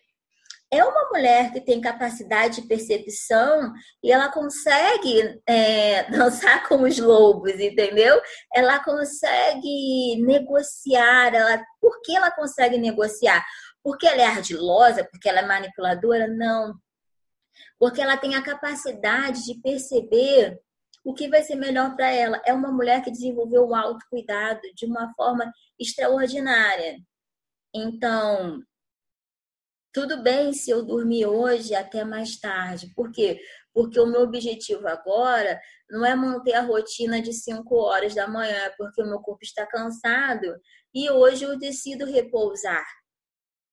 é 0.71 0.83
uma 0.83 1.09
mulher 1.09 1.51
que 1.51 1.61
tem 1.61 1.81
capacidade 1.81 2.61
de 2.61 2.67
percepção 2.67 3.73
e 4.03 4.11
ela 4.11 4.31
consegue 4.31 5.41
é, 5.47 6.03
dançar 6.11 6.67
com 6.67 6.83
os 6.83 6.99
lobos, 6.99 7.59
entendeu? 7.59 8.21
Ela 8.53 8.83
consegue 8.83 10.21
negociar. 10.21 11.33
Ela, 11.33 11.63
por 11.81 12.01
que 12.01 12.15
ela 12.15 12.31
consegue 12.31 12.77
negociar? 12.77 13.43
Porque 13.83 14.05
ela 14.07 14.21
é 14.21 14.25
ardilosa? 14.25 15.03
Porque 15.09 15.27
ela 15.29 15.39
é 15.39 15.45
manipuladora? 15.45 16.27
Não. 16.27 16.75
Porque 17.79 18.01
ela 18.01 18.17
tem 18.17 18.35
a 18.35 18.43
capacidade 18.43 19.45
de 19.45 19.59
perceber 19.61 20.59
o 21.03 21.13
que 21.13 21.29
vai 21.29 21.41
ser 21.41 21.55
melhor 21.55 21.95
para 21.95 22.11
ela. 22.11 22.41
É 22.45 22.53
uma 22.53 22.71
mulher 22.71 23.01
que 23.03 23.11
desenvolveu 23.11 23.65
o 23.65 23.75
autocuidado 23.75 24.61
de 24.75 24.85
uma 24.85 25.13
forma 25.15 25.51
extraordinária. 25.79 26.97
Então, 27.73 28.61
tudo 29.93 30.21
bem 30.21 30.53
se 30.53 30.69
eu 30.69 30.83
dormir 30.85 31.25
hoje 31.25 31.73
até 31.73 32.03
mais 32.03 32.39
tarde. 32.39 32.91
Por 32.93 33.11
quê? 33.11 33.39
Porque 33.73 33.99
o 33.99 34.05
meu 34.05 34.21
objetivo 34.21 34.87
agora 34.87 35.59
não 35.89 36.05
é 36.05 36.15
manter 36.15 36.53
a 36.53 36.61
rotina 36.61 37.21
de 37.21 37.33
5 37.33 37.75
horas 37.75 38.13
da 38.13 38.27
manhã, 38.27 38.71
porque 38.77 39.01
o 39.01 39.05
meu 39.05 39.19
corpo 39.19 39.43
está 39.43 39.65
cansado 39.65 40.59
e 40.93 41.09
hoje 41.09 41.43
eu 41.43 41.57
decido 41.57 42.05
repousar 42.05 42.85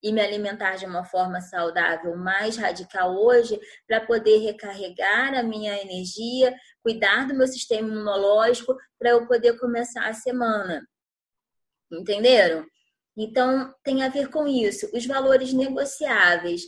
e 0.03 0.12
me 0.12 0.20
alimentar 0.20 0.76
de 0.76 0.86
uma 0.86 1.05
forma 1.05 1.40
saudável, 1.40 2.16
mais 2.16 2.57
radical 2.57 3.16
hoje, 3.16 3.59
para 3.86 4.05
poder 4.05 4.38
recarregar 4.38 5.34
a 5.34 5.42
minha 5.42 5.80
energia, 5.80 6.55
cuidar 6.82 7.26
do 7.26 7.34
meu 7.34 7.47
sistema 7.49 7.88
imunológico, 7.88 8.76
para 8.99 9.11
eu 9.11 9.26
poder 9.26 9.59
começar 9.59 10.07
a 10.09 10.14
semana. 10.14 10.86
Entenderam? 11.90 12.66
Então, 13.16 13.74
tem 13.82 14.03
a 14.03 14.09
ver 14.09 14.28
com 14.28 14.47
isso. 14.47 14.90
Os 14.92 15.07
valores 15.07 15.53
negociáveis. 15.53 16.62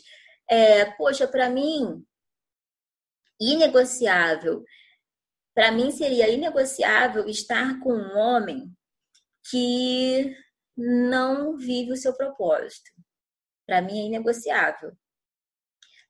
É, 0.51 0.87
poxa, 0.93 1.29
para 1.29 1.51
mim, 1.51 2.03
inegociável. 3.39 4.65
Para 5.55 5.71
mim, 5.71 5.91
seria 5.91 6.29
inegociável 6.31 7.29
estar 7.29 7.79
com 7.81 7.93
um 7.93 8.17
homem 8.17 8.73
que 9.51 10.35
não 10.77 11.57
vive 11.57 11.93
o 11.93 11.97
seu 11.97 12.15
propósito. 12.17 12.91
Para 13.69 13.83
mim, 13.83 14.01
é 14.01 14.07
inegociável. 14.07 14.93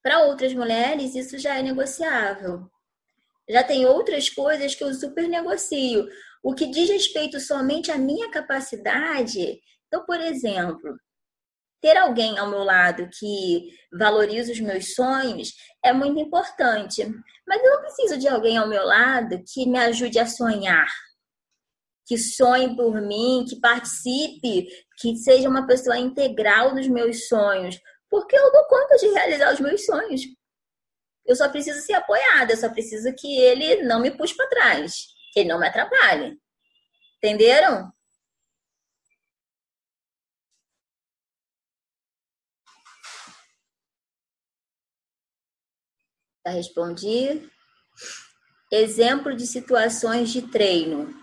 Para 0.00 0.20
outras 0.20 0.54
mulheres, 0.54 1.16
isso 1.16 1.36
já 1.38 1.59
é 1.59 1.62
negociável. 1.62 2.70
Já 3.50 3.64
tem 3.64 3.84
outras 3.84 4.30
coisas 4.30 4.76
que 4.76 4.84
eu 4.84 4.94
super 4.94 5.28
negocio. 5.28 6.06
O 6.40 6.54
que 6.54 6.66
diz 6.66 6.88
respeito 6.88 7.40
somente 7.40 7.90
à 7.90 7.98
minha 7.98 8.30
capacidade, 8.30 9.61
então, 9.88 10.06
por 10.06 10.20
exemplo, 10.20 10.96
ter 11.80 11.96
alguém 11.96 12.38
ao 12.38 12.48
meu 12.48 12.62
lado 12.62 13.09
que 13.18 13.68
valoriza 13.92 14.52
os 14.52 14.61
meus 14.61 14.94
sonhos 14.94 15.52
é 15.84 15.92
muito 15.92 16.20
importante. 16.20 17.04
Mas 17.46 17.61
eu 17.61 17.70
não 17.70 17.80
preciso 17.80 18.18
de 18.18 18.28
alguém 18.28 18.56
ao 18.56 18.68
meu 18.68 18.84
lado 18.84 19.42
que 19.52 19.68
me 19.68 19.78
ajude 19.78 20.20
a 20.20 20.26
sonhar, 20.26 20.88
que 22.09 22.16
sonhe 22.16 22.74
por 22.74 23.02
mim, 23.02 23.44
que 23.46 23.61
participe, 23.61 24.66
que 24.96 25.14
seja 25.18 25.46
uma 25.46 25.66
pessoa 25.66 25.98
integral 25.98 26.74
dos 26.74 26.88
meus 26.88 27.28
sonhos, 27.28 27.78
porque 28.09 28.34
eu 28.34 28.50
dou 28.50 28.64
conta 28.64 28.96
de 28.96 29.09
realizar 29.09 29.52
os 29.52 29.61
meus 29.61 29.84
sonhos. 29.84 30.22
Eu 31.26 31.36
só 31.36 31.50
preciso 31.50 31.80
ser 31.82 31.92
apoiada, 31.92 32.54
eu 32.54 32.56
só 32.56 32.70
preciso 32.70 33.14
que 33.14 33.38
ele 33.38 33.82
não 33.82 34.00
me 34.00 34.11
puxe 34.11 34.34
para 34.34 34.48
trás, 34.48 35.09
que 35.34 35.40
ele 35.40 35.50
não 35.50 35.61
me 35.61 35.68
atrapalhe. 35.68 36.40
Entenderam? 37.18 37.92
Tá 46.42 46.52
respondi. 46.52 47.50
Exemplo 48.72 49.36
de 49.36 49.46
situações 49.46 50.30
de 50.30 50.40
treino. 50.40 51.17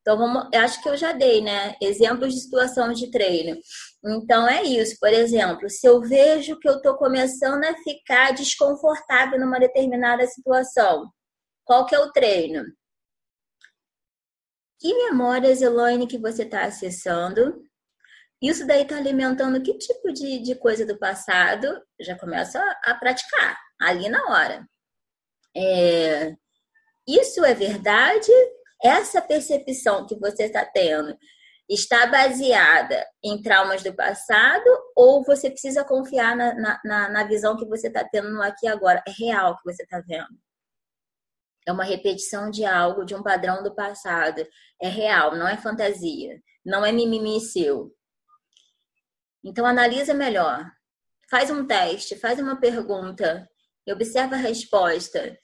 Então, 0.00 0.16
vamos, 0.16 0.48
acho 0.54 0.82
que 0.82 0.88
eu 0.88 0.96
já 0.96 1.12
dei, 1.12 1.42
né? 1.42 1.76
Exemplos 1.80 2.32
de 2.34 2.40
situação 2.40 2.92
de 2.92 3.10
treino. 3.10 3.56
Então, 4.04 4.48
é 4.48 4.62
isso. 4.62 4.96
Por 4.98 5.12
exemplo, 5.12 5.68
se 5.68 5.86
eu 5.86 6.00
vejo 6.00 6.58
que 6.58 6.68
eu 6.68 6.76
estou 6.76 6.96
começando 6.96 7.64
a 7.64 7.76
ficar 7.78 8.32
desconfortável 8.32 9.38
numa 9.38 9.58
determinada 9.58 10.26
situação, 10.26 11.10
qual 11.64 11.86
que 11.86 11.94
é 11.94 11.98
o 11.98 12.10
treino? 12.12 12.64
Que 14.80 14.94
memórias, 14.94 15.60
Elaine, 15.60 16.06
que 16.06 16.18
você 16.18 16.44
está 16.44 16.64
acessando? 16.64 17.62
Isso 18.42 18.66
daí 18.66 18.82
está 18.82 18.96
alimentando 18.96 19.62
que 19.62 19.76
tipo 19.76 20.10
de, 20.12 20.38
de 20.38 20.54
coisa 20.54 20.86
do 20.86 20.98
passado? 20.98 21.80
Já 22.00 22.18
começa 22.18 22.58
a, 22.84 22.94
praticar 22.94 23.58
ali 23.78 24.08
na 24.08 24.24
hora. 24.28 24.66
É, 25.54 26.34
isso 27.06 27.44
é 27.44 27.52
verdade? 27.52 28.32
Essa 28.82 29.20
percepção 29.20 30.06
que 30.06 30.18
você 30.18 30.44
está 30.44 30.64
tendo 30.64 31.16
está 31.68 32.06
baseada 32.06 33.06
em 33.22 33.40
traumas 33.40 33.82
do 33.82 33.94
passado 33.94 34.68
ou 34.96 35.22
você 35.24 35.50
precisa 35.50 35.84
confiar 35.84 36.36
na, 36.36 36.80
na, 36.84 37.08
na 37.08 37.24
visão 37.24 37.56
que 37.56 37.66
você 37.66 37.86
está 37.86 38.04
tendo 38.04 38.30
no 38.30 38.42
aqui 38.42 38.66
e 38.66 38.68
agora? 38.68 39.02
É 39.06 39.10
real 39.10 39.56
que 39.56 39.64
você 39.64 39.82
está 39.82 40.00
vendo. 40.00 40.36
É 41.66 41.72
uma 41.72 41.84
repetição 41.84 42.50
de 42.50 42.64
algo, 42.64 43.04
de 43.04 43.14
um 43.14 43.22
padrão 43.22 43.62
do 43.62 43.74
passado. 43.74 44.44
É 44.80 44.88
real, 44.88 45.36
não 45.36 45.46
é 45.46 45.56
fantasia. 45.56 46.40
Não 46.64 46.84
é 46.84 46.90
mimimi 46.90 47.40
seu. 47.40 47.94
Então 49.44 49.64
analisa 49.64 50.12
melhor. 50.12 50.68
Faz 51.30 51.50
um 51.50 51.64
teste, 51.64 52.16
faz 52.16 52.40
uma 52.40 52.58
pergunta 52.58 53.48
observa 53.92 54.36
a 54.36 54.38
resposta. 54.38 55.38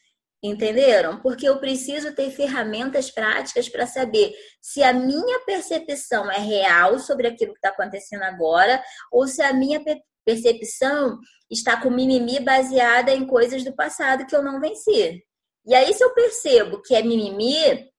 Entenderam? 0.46 1.20
Porque 1.20 1.48
eu 1.48 1.58
preciso 1.58 2.14
ter 2.14 2.30
ferramentas 2.30 3.10
práticas 3.10 3.68
para 3.68 3.86
saber 3.86 4.32
se 4.60 4.82
a 4.82 4.92
minha 4.92 5.40
percepção 5.40 6.30
é 6.30 6.38
real 6.38 6.98
sobre 6.98 7.26
aquilo 7.26 7.52
que 7.52 7.58
está 7.58 7.70
acontecendo 7.70 8.22
agora 8.22 8.82
ou 9.10 9.26
se 9.26 9.42
a 9.42 9.52
minha 9.52 9.82
percepção 10.24 11.18
está 11.50 11.80
com 11.80 11.90
mimimi 11.90 12.38
baseada 12.40 13.12
em 13.12 13.26
coisas 13.26 13.64
do 13.64 13.74
passado 13.74 14.26
que 14.26 14.36
eu 14.36 14.42
não 14.42 14.60
venci. 14.60 15.22
E 15.66 15.74
aí, 15.74 15.92
se 15.92 16.04
eu 16.04 16.14
percebo 16.14 16.80
que 16.80 16.94
é 16.94 17.02
mimimi, 17.02 17.90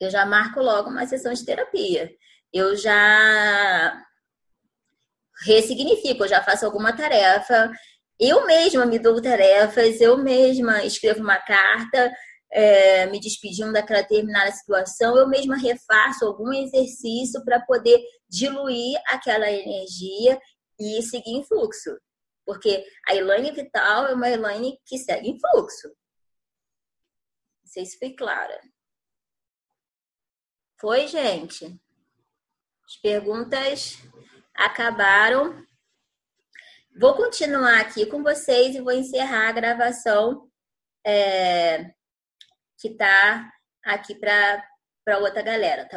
eu 0.00 0.10
já 0.10 0.26
marco 0.26 0.60
logo 0.60 0.90
uma 0.90 1.06
sessão 1.06 1.32
de 1.32 1.44
terapia. 1.44 2.10
Eu 2.52 2.74
já 2.74 4.02
ressignifico, 5.44 6.24
eu 6.24 6.28
já 6.28 6.42
faço 6.42 6.66
alguma 6.66 6.96
tarefa 6.96 7.70
eu 8.20 8.46
mesma 8.46 8.84
me 8.84 8.98
dou 8.98 9.20
tarefas, 9.20 10.00
eu 10.00 10.18
mesma 10.18 10.84
escrevo 10.84 11.20
uma 11.20 11.38
carta 11.38 12.12
é, 12.52 13.06
me 13.06 13.18
despedindo 13.18 13.72
daquela 13.72 14.02
determinada 14.02 14.52
situação, 14.52 15.16
eu 15.16 15.28
mesma 15.28 15.56
refaço 15.56 16.26
algum 16.26 16.52
exercício 16.52 17.42
para 17.44 17.60
poder 17.60 17.98
diluir 18.28 19.00
aquela 19.08 19.50
energia 19.50 20.38
e 20.78 21.00
seguir 21.02 21.30
em 21.30 21.44
fluxo. 21.44 21.96
Porque 22.44 22.84
a 23.08 23.14
Elaine 23.14 23.52
Vital 23.52 24.08
é 24.08 24.14
uma 24.14 24.28
Elaine 24.28 24.78
que 24.84 24.98
segue 24.98 25.28
em 25.30 25.38
fluxo. 25.38 25.88
Não 25.88 27.72
sei 27.72 27.86
se 27.86 27.98
foi 27.98 28.10
clara. 28.14 28.60
Foi, 30.80 31.06
gente? 31.06 31.78
As 32.84 32.96
perguntas 32.96 33.98
acabaram. 34.54 35.64
Vou 37.00 37.14
continuar 37.14 37.80
aqui 37.80 38.04
com 38.04 38.22
vocês 38.22 38.76
e 38.76 38.80
vou 38.82 38.92
encerrar 38.92 39.48
a 39.48 39.52
gravação 39.52 40.50
é, 41.02 41.84
que 42.78 42.88
está 42.88 43.50
aqui 43.82 44.14
para 44.14 45.18
outra 45.18 45.40
galera, 45.40 45.86
tá 45.86 45.88